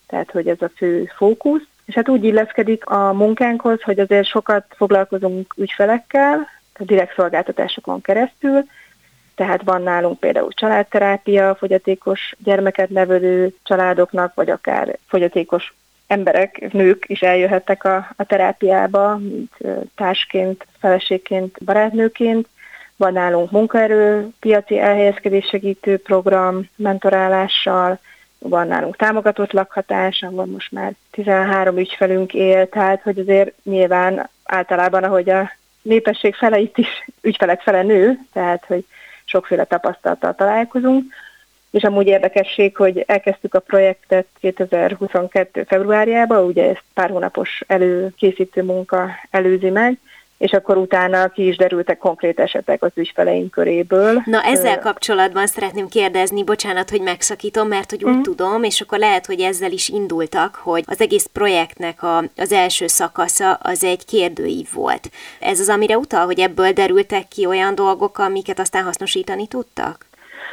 tehát 0.06 0.30
hogy 0.30 0.48
ez 0.48 0.62
a 0.62 0.70
fő 0.76 1.10
fókusz. 1.16 1.62
És 1.84 1.94
hát 1.94 2.08
úgy 2.08 2.24
illeszkedik 2.24 2.86
a 2.86 3.12
munkánkhoz, 3.12 3.82
hogy 3.82 3.98
azért 3.98 4.26
sokat 4.26 4.64
foglalkozunk 4.76 5.54
ügyfelekkel, 5.56 6.48
direkt 6.78 7.14
szolgáltatásokon 7.14 8.00
keresztül, 8.00 8.64
tehát 9.34 9.62
van 9.62 9.82
nálunk 9.82 10.20
például 10.20 10.52
családterápia, 10.52 11.54
fogyatékos 11.54 12.34
gyermeket 12.38 12.88
nevelő 12.88 13.54
családoknak, 13.62 14.34
vagy 14.34 14.50
akár 14.50 14.98
fogyatékos 15.06 15.74
emberek, 16.10 16.72
nők 16.72 17.04
is 17.08 17.20
eljöhettek 17.20 17.84
a, 17.84 18.08
a 18.16 18.24
terápiába, 18.24 19.16
mint 19.16 19.52
társként, 19.94 20.66
feleségként, 20.80 21.64
barátnőként. 21.64 22.48
Van 22.96 23.12
nálunk 23.12 23.50
munkaerő, 23.50 24.28
piaci 24.40 24.78
elhelyezkedés 24.78 25.46
segítő 25.46 25.98
program, 25.98 26.68
mentorálással, 26.76 27.98
van 28.38 28.66
nálunk 28.66 28.96
támogatott 28.96 29.52
lakhatás, 29.52 30.22
ahol 30.22 30.46
most 30.46 30.72
már 30.72 30.92
13 31.10 31.78
ügyfelünk 31.78 32.34
él, 32.34 32.68
tehát 32.68 33.02
hogy 33.02 33.18
azért 33.18 33.52
nyilván 33.62 34.28
általában, 34.44 35.04
ahogy 35.04 35.30
a 35.30 35.50
népesség 35.82 36.34
fele 36.34 36.58
itt 36.58 36.78
is 36.78 36.88
ügyfelek 37.20 37.60
fele 37.60 37.82
nő, 37.82 38.18
tehát 38.32 38.64
hogy 38.66 38.84
sokféle 39.24 39.64
tapasztalattal 39.64 40.34
találkozunk, 40.34 41.12
és 41.70 41.82
amúgy 41.82 42.06
érdekesség, 42.06 42.76
hogy 42.76 43.04
elkezdtük 43.06 43.54
a 43.54 43.60
projektet 43.60 44.26
2022. 44.40 45.64
februárjában, 45.68 46.44
ugye 46.44 46.68
ezt 46.68 46.82
pár 46.94 47.10
hónapos 47.10 47.62
előkészítő 47.66 48.62
munka 48.62 49.10
előzi 49.30 49.70
meg, 49.70 49.98
és 50.40 50.52
akkor 50.52 50.76
utána 50.76 51.28
ki 51.28 51.46
is 51.46 51.56
derültek 51.56 51.98
konkrét 51.98 52.38
esetek 52.38 52.82
az 52.82 52.90
ügyfeleink 52.94 53.50
köréből. 53.50 54.22
Na 54.24 54.42
ezzel 54.42 54.78
kapcsolatban 54.78 55.46
szeretném 55.46 55.88
kérdezni, 55.88 56.44
bocsánat, 56.44 56.90
hogy 56.90 57.00
megszakítom, 57.00 57.68
mert 57.68 57.90
hogy 57.90 58.04
úgy 58.04 58.16
mm. 58.16 58.20
tudom, 58.20 58.62
és 58.62 58.80
akkor 58.80 58.98
lehet, 58.98 59.26
hogy 59.26 59.40
ezzel 59.40 59.72
is 59.72 59.88
indultak, 59.88 60.54
hogy 60.54 60.84
az 60.86 61.00
egész 61.00 61.28
projektnek 61.32 62.02
a, 62.02 62.24
az 62.36 62.52
első 62.52 62.86
szakasza 62.86 63.52
az 63.52 63.84
egy 63.84 64.04
kérdőív 64.04 64.68
volt. 64.72 65.10
Ez 65.40 65.60
az, 65.60 65.68
amire 65.68 65.98
utal, 65.98 66.24
hogy 66.24 66.40
ebből 66.40 66.72
derültek 66.72 67.28
ki 67.28 67.46
olyan 67.46 67.74
dolgok, 67.74 68.18
amiket 68.18 68.58
aztán 68.58 68.84
hasznosítani 68.84 69.46
tudtak? 69.46 70.08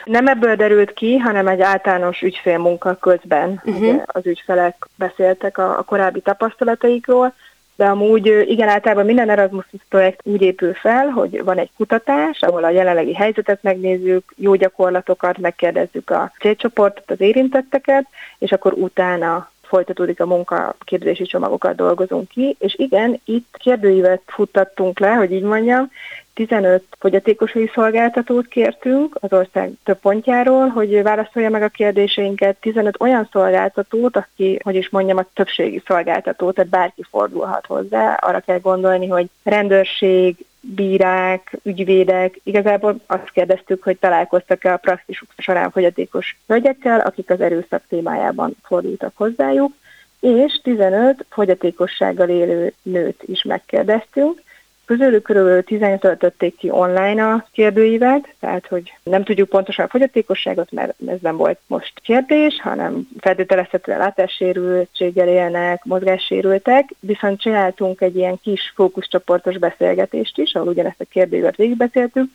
Nem 0.08 0.28
ebből 0.28 0.56
derült 0.56 0.94
ki, 0.94 1.18
hanem 1.18 1.48
egy 1.48 1.62
általános 1.62 2.22
ügyfélmunka 2.22 2.96
közben 2.96 3.62
uh-huh. 3.66 4.02
az 4.06 4.26
ügyfelek 4.26 4.88
beszéltek 4.96 5.58
a, 5.58 5.78
a 5.78 5.84
korábbi 5.84 6.22
tapasztalataikról, 6.22 7.34
de 7.76 7.86
amúgy 7.86 8.46
igen, 8.48 8.70
általában 8.70 9.06
minden 9.06 9.30
Erasmus 9.30 9.66
projekt 9.90 10.20
úgy 10.24 10.42
épül 10.42 10.74
fel, 10.74 11.08
hogy 11.08 11.44
van 11.44 11.58
egy 11.58 11.70
kutatás, 11.78 12.42
ahol 12.42 12.64
a 12.64 12.70
jelenlegi 12.70 13.14
helyzetet 13.14 13.64
megnézzük, 13.64 14.34
jó 14.36 14.56
gyakorlatokat, 14.56 15.38
megkérdezzük 15.38 16.10
a 16.10 16.32
célcsoportot, 16.40 17.12
az 17.12 17.22
érintetteket, 17.22 18.06
és 18.38 18.52
akkor 18.52 18.74
utána 18.74 19.52
folytatódik 19.62 20.20
a 20.20 20.26
munka, 20.26 20.76
képzési 20.80 21.24
csomagokat 21.24 21.76
dolgozunk 21.76 22.28
ki, 22.28 22.56
és 22.60 22.76
igen, 22.78 23.22
itt 23.26 23.56
kérdőívet 23.58 24.22
futtattunk 24.26 25.00
le, 25.00 25.14
hogy 25.14 25.32
így 25.32 25.44
mondjam, 25.44 25.92
15 26.38 26.84
fogyatékosai 27.00 27.72
szolgáltatót 27.74 28.48
kértünk 28.48 29.18
az 29.20 29.34
ország 29.34 29.72
több 29.84 30.00
pontjáról, 30.00 30.68
hogy 30.68 31.04
válaszolja 31.04 31.50
meg 31.50 31.62
a 31.64 31.68
kérdéseinket. 31.68 32.58
15 32.60 32.96
olyan 33.00 33.30
szolgáltatót, 33.32 34.18
aki, 34.18 34.60
hogy 34.64 34.76
is 34.76 34.90
mondjam, 34.90 35.18
a 35.18 35.26
többségi 35.34 35.82
szolgáltató, 35.86 36.52
tehát 36.52 36.70
bárki 36.70 37.04
fordulhat 37.10 37.66
hozzá. 37.66 38.14
Arra 38.14 38.40
kell 38.40 38.60
gondolni, 38.60 39.08
hogy 39.08 39.30
rendőrség, 39.44 40.46
bírák, 40.60 41.58
ügyvédek, 41.64 42.40
igazából 42.44 42.96
azt 43.06 43.32
kérdeztük, 43.32 43.84
hogy 43.84 43.98
találkoztak-e 43.98 44.74
a 44.74 44.78
praxisuk 44.78 45.30
során 45.38 45.72
fogyatékos 45.72 46.38
hölgyekkel, 46.48 47.00
akik 47.00 47.30
az 47.30 47.42
erőszak 47.42 47.84
témájában 47.90 48.56
fordultak 48.64 49.12
hozzájuk, 49.16 49.72
és 50.20 50.60
15 50.64 51.26
fogyatékossággal 51.30 52.30
élő 52.30 52.74
nőt 52.82 53.24
is 53.26 53.44
megkérdeztünk, 53.44 54.46
Közülük 54.88 55.24
körülbelül 55.24 55.64
10 55.64 55.80
töltötték 56.00 56.58
ki 56.58 56.70
online 56.70 57.26
a 57.26 57.48
kérdőívet, 57.52 58.28
tehát 58.40 58.68
hogy 58.68 58.94
nem 59.04 59.24
tudjuk 59.24 59.50
pontosan 59.50 59.86
a 59.86 59.90
fogyatékosságot, 59.90 60.72
mert 60.72 60.94
ez 61.08 61.18
nem 61.22 61.38
volt 61.38 61.60
most 61.68 61.94
kérdés, 62.04 62.60
hanem 62.62 63.08
feltételezhetően 63.20 63.98
látássérültséggel 63.98 65.28
élnek, 65.28 65.84
mozgássérültek, 65.84 66.90
viszont 67.00 67.40
csináltunk 67.40 68.02
egy 68.02 68.16
ilyen 68.16 68.40
kis 68.42 68.72
fókuszcsoportos 68.76 69.58
beszélgetést 69.58 70.38
is, 70.38 70.54
ahol 70.54 70.68
ugyanezt 70.68 71.02
a 71.02 71.06
kérdőívet 71.10 71.56
végigbeszéltük, 71.56 72.30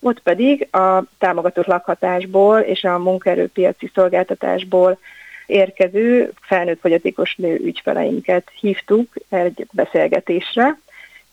ott 0.00 0.20
pedig 0.20 0.68
a 0.74 1.02
támogatott 1.18 1.66
lakhatásból 1.66 2.58
és 2.58 2.84
a 2.84 2.98
munkaerőpiaci 2.98 3.90
szolgáltatásból 3.94 4.98
érkező 5.46 6.32
felnőtt 6.40 6.80
fogyatékos 6.80 7.36
nő 7.36 7.56
ügyfeleinket 7.56 8.50
hívtuk 8.60 9.14
egy 9.28 9.66
beszélgetésre, 9.72 10.78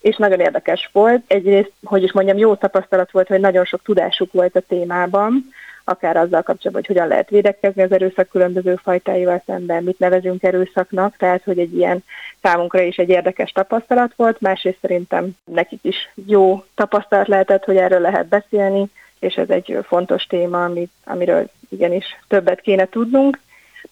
és 0.02 0.16
nagyon 0.16 0.40
érdekes 0.40 0.90
volt. 0.94 1.24
Egyrészt, 1.28 1.72
hogy 1.84 2.04
is 2.04 2.12
mondjam, 2.12 2.38
jó 2.38 2.56
tapasztalat 2.56 3.12
volt, 3.12 3.28
hogy 3.28 3.40
nagyon 3.40 3.66
sok 3.66 3.82
tudásuk 3.84 4.32
volt 4.32 4.56
a 4.56 4.60
témában, 4.68 5.54
akár 5.84 6.18
azzal 6.18 6.42
kapcsolatban, 6.42 6.74
hogy 6.74 6.86
hogyan 6.86 7.08
lehet 7.08 7.30
védekezni 7.30 7.82
az 7.82 7.92
erőszak 7.92 8.30
különböző 8.30 8.76
fajtáival 8.76 9.44
szemben, 9.46 9.84
mit 9.84 10.00
nevezünk 10.00 10.44
erőszaknak, 10.44 11.18
tehát 11.18 11.44
hogy 11.44 11.60
egy 11.60 11.76
ilyen 11.76 12.04
számunkra 12.42 12.82
is 12.82 12.98
egy 12.98 13.10
érdekes 13.10 13.52
tapasztalat 13.52 14.14
volt, 14.16 14.42
másrészt 14.42 14.78
szerintem 14.82 15.30
nekik 15.44 15.80
is 15.82 16.12
jó 16.28 16.64
tapasztalat 16.76 17.28
lehetett, 17.28 17.64
hogy 17.64 17.78
erről 17.78 18.02
lehet 18.02 18.28
beszélni, 18.28 18.86
és 19.20 19.36
ez 19.36 19.50
egy 19.50 19.78
fontos 19.84 20.24
téma, 20.24 20.64
amit, 20.64 20.92
amiről 21.04 21.50
igenis 21.70 22.06
többet 22.28 22.62
kéne 22.62 22.86
tudnunk 22.86 23.40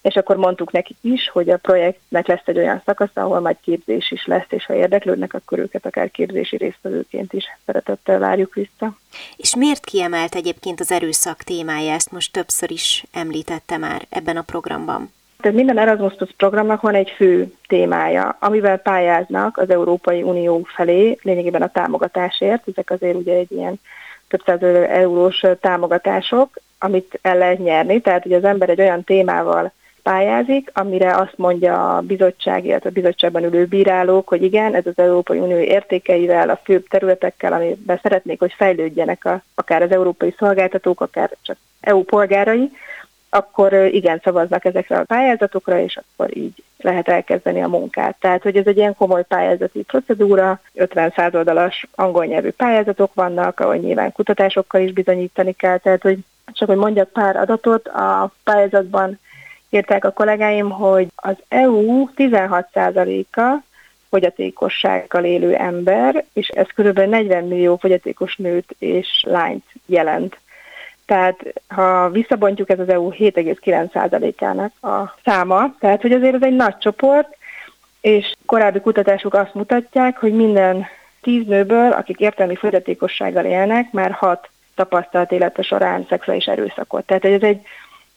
és 0.04 0.16
akkor 0.16 0.36
mondtuk 0.36 0.72
nekik 0.72 0.96
is, 1.00 1.28
hogy 1.28 1.50
a 1.50 1.56
projektnek 1.56 2.26
lesz 2.26 2.42
egy 2.44 2.58
olyan 2.58 2.82
szakasz, 2.84 3.10
ahol 3.14 3.40
majd 3.40 3.56
képzés 3.60 4.10
is 4.10 4.26
lesz, 4.26 4.46
és 4.48 4.66
ha 4.66 4.74
érdeklődnek, 4.74 5.34
akkor 5.34 5.58
őket 5.58 5.86
akár 5.86 6.10
képzési 6.10 6.56
résztvevőként 6.56 7.32
is 7.32 7.44
szeretettel 7.66 8.18
várjuk 8.18 8.54
vissza. 8.54 8.96
És 9.36 9.56
miért 9.56 9.84
kiemelt 9.84 10.34
egyébként 10.34 10.80
az 10.80 10.92
erőszak 10.92 11.42
témája? 11.42 11.92
Ezt 11.92 12.12
most 12.12 12.32
többször 12.32 12.70
is 12.70 13.04
említette 13.12 13.76
már 13.76 14.02
ebben 14.08 14.36
a 14.36 14.42
programban. 14.42 15.12
Tehát 15.40 15.56
minden 15.56 15.78
Erasmus 15.78 16.14
Plus 16.14 16.30
programnak 16.36 16.80
van 16.80 16.94
egy 16.94 17.10
fő 17.10 17.52
témája, 17.68 18.36
amivel 18.40 18.78
pályáznak 18.78 19.56
az 19.56 19.70
Európai 19.70 20.22
Unió 20.22 20.66
felé, 20.74 21.18
lényegében 21.22 21.62
a 21.62 21.70
támogatásért. 21.70 22.68
Ezek 22.68 22.90
azért 22.90 23.16
ugye 23.16 23.34
egy 23.34 23.52
ilyen 23.52 23.80
több 24.28 24.42
száz 24.46 24.62
eurós 24.88 25.44
támogatások, 25.60 26.60
amit 26.78 27.18
el 27.22 27.38
lehet 27.38 27.58
nyerni. 27.58 28.00
Tehát 28.00 28.26
ugye 28.26 28.36
az 28.36 28.44
ember 28.44 28.68
egy 28.68 28.80
olyan 28.80 29.04
témával 29.04 29.72
pályázik, 30.04 30.70
amire 30.74 31.16
azt 31.16 31.36
mondja 31.36 31.96
a 31.96 32.00
bizottság, 32.00 32.64
illetve 32.64 32.88
a 32.88 32.92
bizottságban 32.92 33.44
ülő 33.44 33.64
bírálók, 33.64 34.28
hogy 34.28 34.42
igen, 34.42 34.74
ez 34.74 34.86
az 34.86 34.98
Európai 34.98 35.38
Unió 35.38 35.58
értékeivel, 35.58 36.48
a 36.48 36.60
főbb 36.64 36.88
területekkel, 36.88 37.52
amiben 37.52 38.00
szeretnék, 38.02 38.38
hogy 38.38 38.52
fejlődjenek 38.52 39.24
a, 39.24 39.42
akár 39.54 39.82
az 39.82 39.90
európai 39.90 40.34
szolgáltatók, 40.38 41.00
akár 41.00 41.30
csak 41.42 41.56
EU 41.80 42.02
polgárai, 42.02 42.70
akkor 43.28 43.72
igen, 43.72 44.20
szavaznak 44.24 44.64
ezekre 44.64 44.96
a 44.96 45.04
pályázatokra, 45.04 45.78
és 45.78 45.96
akkor 45.96 46.36
így 46.36 46.62
lehet 46.78 47.08
elkezdeni 47.08 47.62
a 47.62 47.68
munkát. 47.68 48.16
Tehát, 48.20 48.42
hogy 48.42 48.56
ez 48.56 48.66
egy 48.66 48.76
ilyen 48.76 48.96
komoly 48.96 49.24
pályázati 49.24 49.82
procedúra, 49.82 50.60
50 50.74 51.12
százoldalas 51.16 51.86
angol 51.94 52.24
nyelvű 52.24 52.50
pályázatok 52.50 53.14
vannak, 53.14 53.60
ahol 53.60 53.76
nyilván 53.76 54.12
kutatásokkal 54.12 54.80
is 54.80 54.92
bizonyítani 54.92 55.52
kell, 55.52 55.78
tehát, 55.78 56.02
hogy 56.02 56.18
csak 56.52 56.68
hogy 56.68 56.76
mondjak 56.76 57.08
pár 57.08 57.36
adatot, 57.36 57.88
a 57.88 58.30
pályázatban 58.44 59.18
írták 59.74 60.04
a 60.04 60.12
kollégáim, 60.12 60.70
hogy 60.70 61.06
az 61.14 61.36
EU 61.48 62.08
16%-a 62.16 63.62
fogyatékossággal 64.08 65.24
élő 65.24 65.54
ember, 65.54 66.24
és 66.32 66.48
ez 66.48 66.66
kb. 66.66 66.98
40 66.98 67.44
millió 67.44 67.76
fogyatékos 67.76 68.36
nőt 68.36 68.74
és 68.78 69.22
lányt 69.26 69.64
jelent. 69.86 70.38
Tehát 71.06 71.40
ha 71.68 72.10
visszabontjuk, 72.10 72.70
ez 72.70 72.78
az 72.78 72.88
EU 72.88 73.10
7,9%-ának 73.10 74.72
a 74.82 75.14
száma, 75.24 75.74
tehát 75.78 76.00
hogy 76.02 76.12
azért 76.12 76.34
ez 76.34 76.42
egy 76.42 76.56
nagy 76.56 76.78
csoport, 76.78 77.36
és 78.00 78.32
korábbi 78.46 78.80
kutatások 78.80 79.34
azt 79.34 79.54
mutatják, 79.54 80.18
hogy 80.18 80.32
minden 80.32 80.86
tíz 81.22 81.46
nőből, 81.46 81.92
akik 81.92 82.20
értelmi 82.20 82.56
fogyatékossággal 82.56 83.44
élnek, 83.44 83.92
már 83.92 84.10
hat 84.10 84.48
tapasztalt 84.74 85.32
élete 85.32 85.62
során 85.62 86.06
szexuális 86.08 86.46
erőszakot. 86.46 87.06
Tehát 87.06 87.24
ez 87.24 87.42
egy 87.42 87.60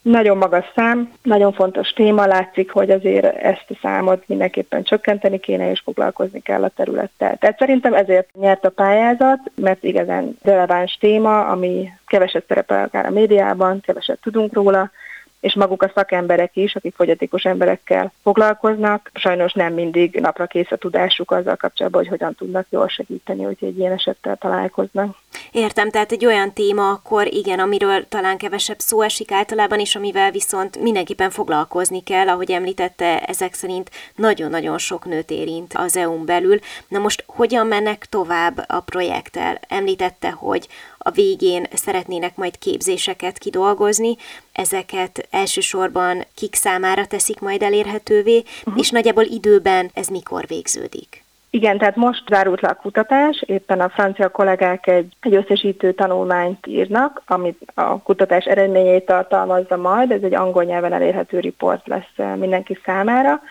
nagyon 0.02 0.38
magas 0.38 0.66
szám, 0.76 1.12
nagyon 1.24 1.54
fontos 1.54 1.90
téma, 1.90 2.26
látszik, 2.26 2.72
hogy 2.72 2.92
azért 2.92 3.26
ezt 3.26 3.66
a 3.70 3.78
számot 3.82 4.28
mindenképpen 4.28 4.84
csökkenteni 4.84 5.40
kéne, 5.40 5.72
és 5.72 5.80
foglalkozni 5.80 6.42
kell 6.42 6.64
a 6.64 6.72
területtel. 6.76 7.38
Tehát 7.38 7.58
szerintem 7.58 7.94
ezért 7.94 8.30
nyert 8.34 8.66
a 8.66 8.70
pályázat, 8.70 9.40
mert 9.56 9.84
igazán 9.84 10.38
releváns 10.42 10.98
téma, 11.00 11.46
ami 11.46 11.90
keveset 12.08 12.46
szerepel 12.48 12.84
akár 12.84 13.06
a 13.06 13.12
médiában, 13.12 13.82
keveset 13.82 14.20
tudunk 14.22 14.54
róla, 14.54 14.92
és 15.40 15.56
maguk 15.56 15.84
a 15.84 15.92
szakemberek 15.96 16.56
is, 16.56 16.76
akik 16.76 16.96
fogyatékos 16.96 17.44
emberekkel 17.44 18.12
foglalkoznak, 18.24 19.12
sajnos 19.14 19.54
nem 19.54 19.74
mindig 19.74 20.20
napra 20.20 20.46
kész 20.46 20.72
a 20.72 20.76
tudásuk 20.76 21.32
azzal 21.32 21.56
kapcsolatban, 21.56 22.02
hogy 22.02 22.10
hogyan 22.10 22.36
tudnak 22.36 22.66
jól 22.70 22.88
segíteni, 22.88 23.44
hogy 23.44 23.58
egy 23.60 23.78
ilyen 23.78 23.92
esettel 23.92 24.36
találkoznak. 24.36 25.18
Értem, 25.52 25.90
tehát 25.90 26.12
egy 26.12 26.26
olyan 26.26 26.54
téma 26.54 26.90
akkor 26.90 27.28
igen, 27.34 27.60
amiről 27.60 28.08
talán 28.08 28.38
kevesebb 28.38 28.80
szó 28.80 29.02
esik 29.02 29.32
általában, 29.32 29.80
és 29.80 29.96
amivel 29.96 30.32
viszont 30.32 30.82
mindenképpen 30.82 31.30
foglalkozni 31.30 32.04
kell, 32.04 32.28
ahogy 32.28 32.52
említette, 32.52 33.20
ezek 33.20 33.54
szerint 33.54 33.92
nagyon-nagyon 34.16 34.78
sok 34.78 35.06
nőt 35.06 35.32
érint 35.32 35.74
az 35.74 35.98
EU-n 35.98 36.26
belül. 36.26 36.60
Na 36.88 37.00
most 37.00 37.24
hogyan 37.28 37.68
mennek 37.68 38.06
tovább 38.06 38.66
a 38.68 38.80
projekttel? 38.80 39.60
Említette, 39.68 40.32
hogy 40.32 40.68
a 40.98 41.12
végén 41.12 41.68
szeretnének 41.74 42.36
majd 42.36 42.58
képzéseket 42.58 43.38
kidolgozni, 43.38 44.16
ezeket 44.58 45.28
elsősorban 45.32 46.26
kik 46.36 46.56
számára 46.56 47.06
teszik 47.06 47.40
majd 47.40 47.62
elérhetővé, 47.62 48.38
uh-huh. 48.38 48.74
és 48.78 48.90
nagyjából 48.90 49.24
időben 49.24 49.90
ez 49.94 50.08
mikor 50.08 50.46
végződik? 50.48 51.26
Igen, 51.50 51.78
tehát 51.78 51.96
most 51.96 52.24
zárult 52.28 52.62
le 52.62 52.68
a 52.68 52.76
kutatás, 52.82 53.44
éppen 53.46 53.80
a 53.80 53.90
francia 53.90 54.30
kollégák 54.30 54.88
egy, 54.88 55.14
egy 55.22 55.36
összesítő 55.36 55.94
tanulmányt 55.94 56.68
írnak, 56.68 57.22
amit 57.26 57.62
a 57.74 58.02
kutatás 58.02 58.46
eredményeit 58.46 59.06
tartalmazza 59.06 59.78
majd, 59.78 60.12
ez 60.12 60.22
egy 60.22 60.34
angol 60.34 60.64
nyelven 60.64 60.94
elérhető 60.94 61.40
riport 61.40 61.88
lesz 61.88 62.14
eh, 62.16 62.36
mindenki 62.36 62.80
számára, 62.86 63.42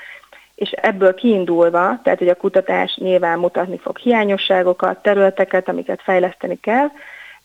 és 0.54 0.70
ebből 0.70 1.14
kiindulva, 1.14 2.00
tehát 2.02 2.18
hogy 2.18 2.28
a 2.28 2.34
kutatás 2.34 2.96
nyilván 2.96 3.38
mutatni 3.38 3.78
fog 3.78 3.96
hiányosságokat, 3.96 5.02
területeket, 5.02 5.68
amiket 5.68 6.02
fejleszteni 6.02 6.60
kell, 6.60 6.90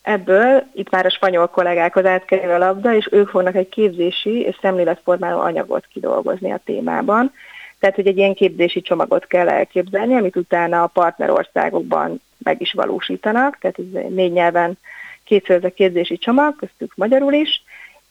Ebből 0.01 0.63
itt 0.73 0.89
már 0.89 1.05
a 1.05 1.09
spanyol 1.09 1.47
kollégákhoz 1.47 2.05
átkerül 2.05 2.51
a 2.51 2.57
labda, 2.57 2.95
és 2.95 3.07
ők 3.11 3.29
fognak 3.29 3.55
egy 3.55 3.69
képzési 3.69 4.39
és 4.39 4.57
szemléletformáló 4.61 5.39
anyagot 5.39 5.85
kidolgozni 5.93 6.51
a 6.51 6.61
témában. 6.65 7.33
Tehát, 7.79 7.95
hogy 7.95 8.07
egy 8.07 8.17
ilyen 8.17 8.33
képzési 8.33 8.81
csomagot 8.81 9.27
kell 9.27 9.49
elképzelni, 9.49 10.15
amit 10.15 10.35
utána 10.35 10.83
a 10.83 10.87
partnerországokban 10.87 12.21
meg 12.37 12.61
is 12.61 12.73
valósítanak, 12.73 13.57
tehát 13.59 13.79
ez 13.79 14.11
négy 14.11 14.31
nyelven 14.31 14.77
kétször 15.23 15.55
ez 15.55 15.63
a 15.63 15.73
képzési 15.73 16.17
csomag, 16.17 16.55
köztük 16.55 16.95
magyarul 16.95 17.33
is, 17.33 17.63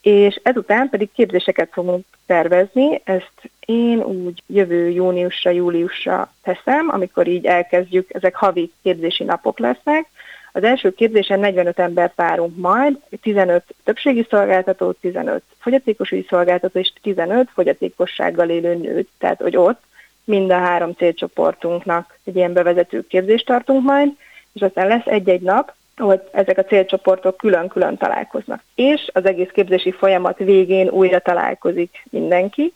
és 0.03 0.41
ezután 0.43 0.89
pedig 0.89 1.13
képzéseket 1.13 1.69
fogunk 1.73 2.05
tervezni, 2.27 3.01
ezt 3.05 3.51
én 3.61 4.03
úgy 4.03 4.43
jövő 4.47 4.89
júniusra, 4.89 5.51
júliusra 5.51 6.33
teszem, 6.43 6.89
amikor 6.89 7.27
így 7.27 7.47
elkezdjük, 7.47 8.15
ezek 8.15 8.35
havi 8.35 8.73
képzési 8.83 9.25
napok 9.25 9.59
lesznek, 9.59 10.07
az 10.53 10.63
első 10.63 10.91
képzésen 10.91 11.41
45 11.41 11.79
embert 11.79 12.15
várunk 12.15 12.57
majd, 12.57 12.99
15 13.23 13.65
többségi 13.85 14.27
szolgáltató, 14.31 14.93
15 14.93 15.43
fogyatékosügyi 15.59 16.27
szolgáltató 16.29 16.79
és 16.79 16.93
15 17.03 17.49
fogyatékossággal 17.55 18.49
élő 18.49 18.75
nőt. 18.75 19.09
Tehát, 19.19 19.41
hogy 19.41 19.57
ott 19.57 19.81
mind 20.25 20.51
a 20.51 20.59
három 20.59 20.93
célcsoportunknak 20.93 22.19
egy 22.25 22.37
ilyen 22.37 22.53
bevezető 22.53 23.07
képzést 23.07 23.47
tartunk 23.47 23.85
majd, 23.85 24.11
és 24.53 24.61
aztán 24.61 24.87
lesz 24.87 25.07
egy-egy 25.07 25.41
nap, 25.41 25.73
hogy 25.97 26.21
ezek 26.33 26.59
a 26.59 26.65
célcsoportok 26.65 27.37
külön-külön 27.37 27.97
találkoznak. 27.97 28.63
És 28.75 29.11
az 29.13 29.25
egész 29.25 29.51
képzési 29.53 29.91
folyamat 29.93 30.39
végén 30.39 30.89
újra 30.89 31.19
találkozik 31.19 32.03
mindenki, 32.11 32.73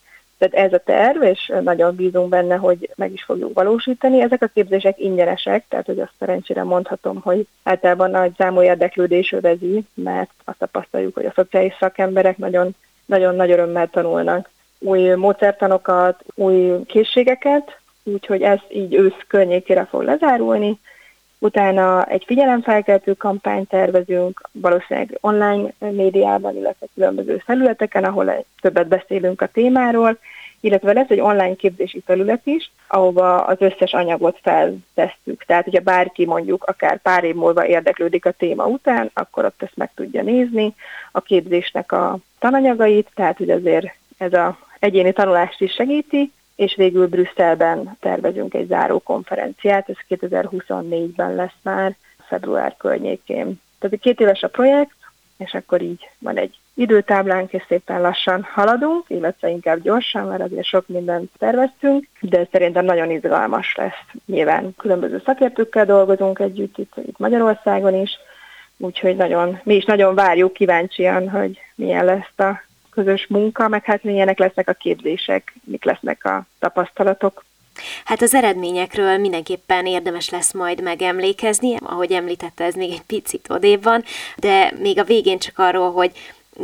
tehát 0.48 0.66
ez 0.66 0.72
a 0.72 0.82
terv, 0.84 1.22
és 1.22 1.52
nagyon 1.62 1.94
bízunk 1.94 2.28
benne, 2.28 2.56
hogy 2.56 2.90
meg 2.94 3.12
is 3.12 3.22
fogjuk 3.22 3.54
valósítani. 3.54 4.20
Ezek 4.20 4.42
a 4.42 4.50
képzések 4.54 5.00
ingyenesek, 5.00 5.64
tehát 5.68 5.86
hogy 5.86 6.00
azt 6.00 6.12
szerencsére 6.18 6.62
mondhatom, 6.62 7.20
hogy 7.20 7.46
általában 7.62 8.10
nagy 8.10 8.32
számú 8.36 8.62
érdeklődés 8.62 9.32
övezi, 9.32 9.84
mert 9.94 10.30
azt 10.44 10.58
tapasztaljuk, 10.58 11.14
hogy 11.14 11.26
a 11.26 11.32
szociális 11.34 11.74
szakemberek 11.78 12.36
nagyon, 12.36 12.74
nagyon 13.06 13.34
nagy 13.34 13.50
örömmel 13.50 13.88
tanulnak 13.88 14.52
új 14.78 15.14
módszertanokat, 15.14 16.24
új 16.34 16.84
készségeket, 16.86 17.78
úgyhogy 18.02 18.42
ez 18.42 18.58
így 18.68 18.94
ősz 18.94 19.24
környékére 19.28 19.84
fog 19.84 20.02
lezárulni. 20.02 20.78
Utána 21.38 22.04
egy 22.04 22.24
figyelemfelkeltő 22.26 23.12
kampányt 23.12 23.68
tervezünk, 23.68 24.48
valószínűleg 24.52 25.18
online 25.20 25.72
médiában, 25.78 26.56
illetve 26.56 26.86
különböző 26.94 27.42
felületeken, 27.44 28.04
ahol 28.04 28.44
többet 28.60 28.88
beszélünk 28.88 29.40
a 29.40 29.46
témáról, 29.46 30.18
illetve 30.60 30.92
lesz 30.92 31.10
egy 31.10 31.20
online 31.20 31.54
képzési 31.54 32.02
felület 32.06 32.46
is, 32.46 32.70
ahova 32.88 33.44
az 33.44 33.56
összes 33.60 33.92
anyagot 33.92 34.38
feltesszük. 34.42 35.44
Tehát, 35.46 35.64
hogyha 35.64 35.80
bárki 35.80 36.26
mondjuk 36.26 36.64
akár 36.64 37.02
pár 37.02 37.24
év 37.24 37.34
múlva 37.34 37.66
érdeklődik 37.66 38.26
a 38.26 38.30
téma 38.30 38.66
után, 38.66 39.10
akkor 39.14 39.44
ott 39.44 39.62
ezt 39.62 39.76
meg 39.76 39.90
tudja 39.94 40.22
nézni, 40.22 40.74
a 41.12 41.20
képzésnek 41.20 41.92
a 41.92 42.18
tananyagait, 42.38 43.10
tehát, 43.14 43.36
hogy 43.36 43.50
azért 43.50 43.86
ez 44.18 44.32
a 44.32 44.58
egyéni 44.78 45.12
tanulást 45.12 45.60
is 45.60 45.72
segíti, 45.72 46.32
és 46.56 46.74
végül 46.76 47.08
Brüsszelben 47.08 47.96
tervezünk 48.00 48.54
egy 48.54 48.66
záró 48.66 48.98
konferenciát, 48.98 49.88
ez 49.88 50.18
2024-ben 50.20 51.34
lesz 51.34 51.56
már, 51.62 51.96
február 52.26 52.76
környékén. 52.76 53.60
Tehát 53.78 54.00
két 54.00 54.20
éves 54.20 54.42
a 54.42 54.48
projekt, 54.48 54.96
és 55.36 55.54
akkor 55.54 55.82
így 55.82 56.08
van 56.18 56.36
egy 56.36 56.58
időtáblánk, 56.74 57.52
és 57.52 57.64
szépen 57.68 58.00
lassan 58.00 58.42
haladunk, 58.52 59.04
illetve 59.08 59.48
inkább 59.48 59.82
gyorsan, 59.82 60.26
mert 60.26 60.42
azért 60.42 60.64
sok 60.64 60.88
mindent 60.88 61.30
terveztünk, 61.38 62.06
de 62.20 62.48
szerintem 62.52 62.84
nagyon 62.84 63.10
izgalmas 63.10 63.74
lesz. 63.76 64.20
Nyilván 64.26 64.74
különböző 64.76 65.22
szakértőkkel 65.24 65.84
dolgozunk 65.84 66.38
együtt 66.38 66.78
itt, 66.78 66.92
itt 67.06 67.18
Magyarországon 67.18 67.94
is, 67.94 68.10
úgyhogy 68.76 69.16
nagyon, 69.16 69.60
mi 69.62 69.74
is 69.74 69.84
nagyon 69.84 70.14
várjuk 70.14 70.52
kíváncsian, 70.52 71.30
hogy 71.30 71.58
milyen 71.74 72.04
lesz 72.04 72.38
a 72.38 72.62
közös 72.94 73.26
munka, 73.26 73.68
meg 73.68 73.84
hát 73.84 74.02
milyenek 74.02 74.38
lesznek 74.38 74.68
a 74.68 74.72
képzések, 74.72 75.54
mik 75.64 75.84
lesznek 75.84 76.24
a 76.24 76.46
tapasztalatok. 76.58 77.44
Hát 78.04 78.22
az 78.22 78.34
eredményekről 78.34 79.18
mindenképpen 79.18 79.86
érdemes 79.86 80.30
lesz 80.30 80.52
majd 80.52 80.82
megemlékezni, 80.82 81.76
ahogy 81.80 82.12
említette, 82.12 82.64
ez 82.64 82.74
még 82.74 82.90
egy 82.90 83.02
picit 83.02 83.50
odébb 83.50 83.82
van, 83.82 84.04
de 84.36 84.72
még 84.78 84.98
a 84.98 85.04
végén 85.04 85.38
csak 85.38 85.58
arról, 85.58 85.92
hogy 85.92 86.12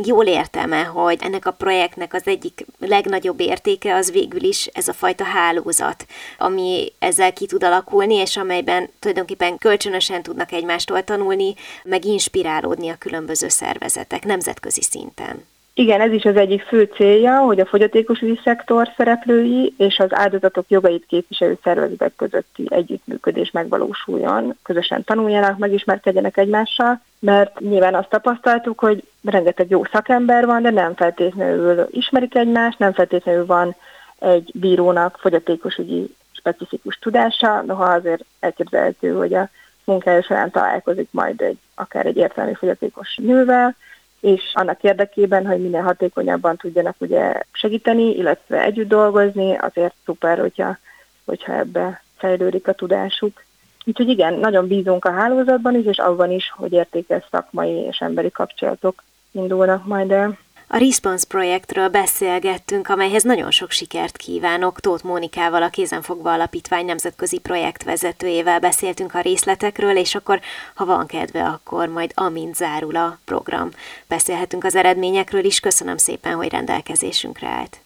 jól 0.05 0.27
értem-e, 0.27 0.83
hogy 0.83 1.19
ennek 1.21 1.47
a 1.47 1.51
projektnek 1.51 2.15
az 2.15 2.23
egyik 2.25 2.67
legnagyobb 2.79 3.41
értéke 3.41 3.95
az 3.95 4.13
végül 4.13 4.43
is 4.43 4.67
ez 4.67 4.89
a 4.89 4.93
fajta 4.93 5.25
hálózat, 5.25 6.07
ami 6.39 6.93
ezzel 6.99 7.33
ki 7.33 7.47
tud 7.47 7.65
alakulni, 7.65 8.15
és 8.15 8.37
amelyben 8.37 8.91
tulajdonképpen 8.99 9.59
kölcsönösen 9.59 10.23
tudnak 10.23 10.53
egymástól 10.53 11.05
tanulni, 11.05 11.55
meg 11.85 12.05
inspirálódni 12.05 12.89
a 12.89 12.99
különböző 12.99 13.49
szervezetek 13.49 14.25
nemzetközi 14.25 14.83
szinten. 14.83 15.45
Igen, 15.75 16.01
ez 16.01 16.13
is 16.13 16.25
az 16.25 16.37
egyik 16.37 16.63
fő 16.63 16.91
célja, 16.95 17.39
hogy 17.39 17.61
a 17.61 17.67
fogyatékosügyi 17.67 18.41
szektor 18.45 18.89
szereplői 18.97 19.75
és 19.77 19.99
az 19.99 20.15
áldozatok 20.15 20.65
jogait 20.69 21.07
képviselő 21.07 21.59
szervezetek 21.63 22.17
közötti 22.17 22.67
együttműködés 22.69 23.51
megvalósuljon, 23.51 24.57
közösen 24.63 25.05
tanuljanak, 25.05 25.59
megismerkedjenek 25.59 26.37
egymással, 26.37 27.01
mert 27.19 27.61
nyilván 27.61 27.95
azt 27.95 28.09
tapasztaltuk, 28.09 28.79
hogy 28.79 29.05
rengeteg 29.25 29.71
jó 29.71 29.85
szakember 29.85 30.47
van, 30.47 30.63
de 30.63 30.71
nem 30.71 30.95
feltétlenül 30.95 31.87
ismerik 31.91 32.35
egymást, 32.35 32.79
nem 32.79 32.93
feltétlenül 32.93 33.47
van 33.47 33.75
egy 34.19 34.51
bírónak 34.55 35.19
fogyatékosügyi 35.21 36.15
specifikus 36.33 36.99
tudása, 36.99 37.63
noha 37.63 37.85
azért 37.85 38.25
elképzelhető, 38.41 39.13
hogy 39.13 39.35
a 39.35 39.49
munkája 39.85 40.23
során 40.23 40.51
találkozik 40.51 41.09
majd 41.11 41.41
egy, 41.41 41.59
akár 41.75 42.07
egy 42.07 42.17
értelmi 42.17 42.55
fogyatékos 42.55 43.17
nővel, 43.17 43.77
és 44.21 44.43
annak 44.53 44.83
érdekében, 44.83 45.47
hogy 45.47 45.61
minél 45.61 45.83
hatékonyabban 45.83 46.57
tudjanak 46.57 46.97
ugye 46.99 47.33
segíteni, 47.53 48.17
illetve 48.17 48.63
együtt 48.63 48.89
dolgozni, 48.89 49.57
azért 49.57 49.95
szuper, 50.05 50.39
hogyha, 50.39 50.79
hogyha 51.25 51.53
ebbe 51.53 52.03
fejlődik 52.17 52.69
a 52.69 52.73
tudásuk. 52.73 53.45
Úgyhogy 53.85 54.09
igen, 54.09 54.35
nagyon 54.35 54.67
bízunk 54.67 55.05
a 55.05 55.13
hálózatban 55.13 55.75
is, 55.75 55.85
és 55.85 55.99
abban 55.99 56.31
is, 56.31 56.53
hogy 56.57 56.73
értékes 56.73 57.25
szakmai 57.31 57.71
és 57.71 57.99
emberi 57.99 58.31
kapcsolatok 58.31 59.03
indulnak 59.33 59.87
majd 59.87 60.11
el. 60.11 60.39
A 60.73 60.79
Response 60.79 61.27
projektről 61.29 61.89
beszélgettünk, 61.89 62.89
amelyhez 62.89 63.23
nagyon 63.23 63.51
sok 63.51 63.71
sikert 63.71 64.17
kívánok. 64.17 64.81
Tóth 64.81 65.05
Mónikával, 65.05 65.63
a 65.63 65.69
Kézenfogva 65.69 66.33
Alapítvány 66.33 66.85
nemzetközi 66.85 67.39
projektvezetőjével 67.39 68.61
beszéltünk 68.61 69.15
a 69.15 69.21
részletekről, 69.21 69.97
és 69.97 70.15
akkor, 70.15 70.41
ha 70.75 70.85
van 70.85 71.07
kedve, 71.07 71.45
akkor 71.45 71.89
majd 71.89 72.13
amint 72.15 72.55
zárul 72.55 72.97
a 72.97 73.19
program, 73.25 73.71
beszélhetünk 74.09 74.65
az 74.65 74.75
eredményekről 74.75 75.45
is. 75.45 75.61
Köszönöm 75.61 75.97
szépen, 75.97 76.35
hogy 76.35 76.49
rendelkezésünkre 76.49 77.49
állt. 77.49 77.81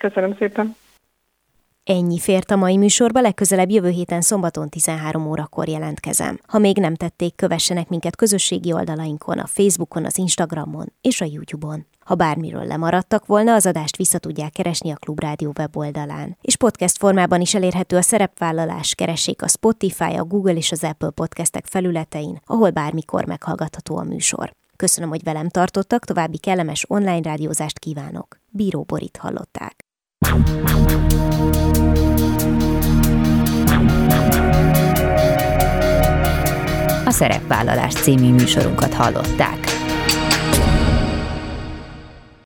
Köszönöm 0.00 0.36
szépen. 0.38 0.76
Ennyi 1.84 2.18
fért 2.18 2.50
a 2.50 2.56
mai 2.56 2.76
műsorba, 2.76 3.20
legközelebb 3.20 3.70
jövő 3.70 3.88
héten 3.88 4.20
szombaton 4.20 4.68
13 4.68 5.26
órakor 5.26 5.68
jelentkezem. 5.68 6.38
Ha 6.46 6.58
még 6.58 6.76
nem 6.76 6.94
tették, 6.94 7.36
kövessenek 7.36 7.88
minket 7.88 8.16
közösségi 8.16 8.72
oldalainkon, 8.72 9.38
a 9.38 9.46
Facebookon, 9.46 10.04
az 10.04 10.18
Instagramon 10.18 10.92
és 11.00 11.20
a 11.20 11.24
YouTube-on. 11.24 11.86
Ha 12.06 12.14
bármiről 12.14 12.64
lemaradtak 12.64 13.26
volna, 13.26 13.54
az 13.54 13.66
adást 13.66 13.96
vissza 13.96 14.18
tudják 14.18 14.52
keresni 14.52 14.90
a 14.90 14.96
Klubrádió 14.96 15.52
weboldalán. 15.58 16.36
És 16.40 16.56
podcast 16.56 16.98
formában 16.98 17.40
is 17.40 17.54
elérhető 17.54 17.96
a 17.96 18.02
szerepvállalás, 18.02 18.94
keressék 18.94 19.42
a 19.42 19.48
Spotify, 19.48 20.14
a 20.16 20.24
Google 20.24 20.54
és 20.54 20.72
az 20.72 20.84
Apple 20.84 21.10
podcastek 21.10 21.66
felületein, 21.66 22.40
ahol 22.44 22.70
bármikor 22.70 23.24
meghallgatható 23.24 23.96
a 23.96 24.02
műsor. 24.02 24.52
Köszönöm, 24.76 25.08
hogy 25.08 25.22
velem 25.22 25.48
tartottak, 25.48 26.04
további 26.04 26.38
kellemes 26.38 26.84
online 26.88 27.22
rádiózást 27.22 27.78
kívánok. 27.78 28.38
Bíró 28.48 28.82
Borit 28.82 29.16
hallották. 29.16 29.76
A 37.04 37.10
Szerepvállalás 37.10 37.94
című 37.94 38.32
műsorunkat 38.32 38.94
hallották. 38.94 39.75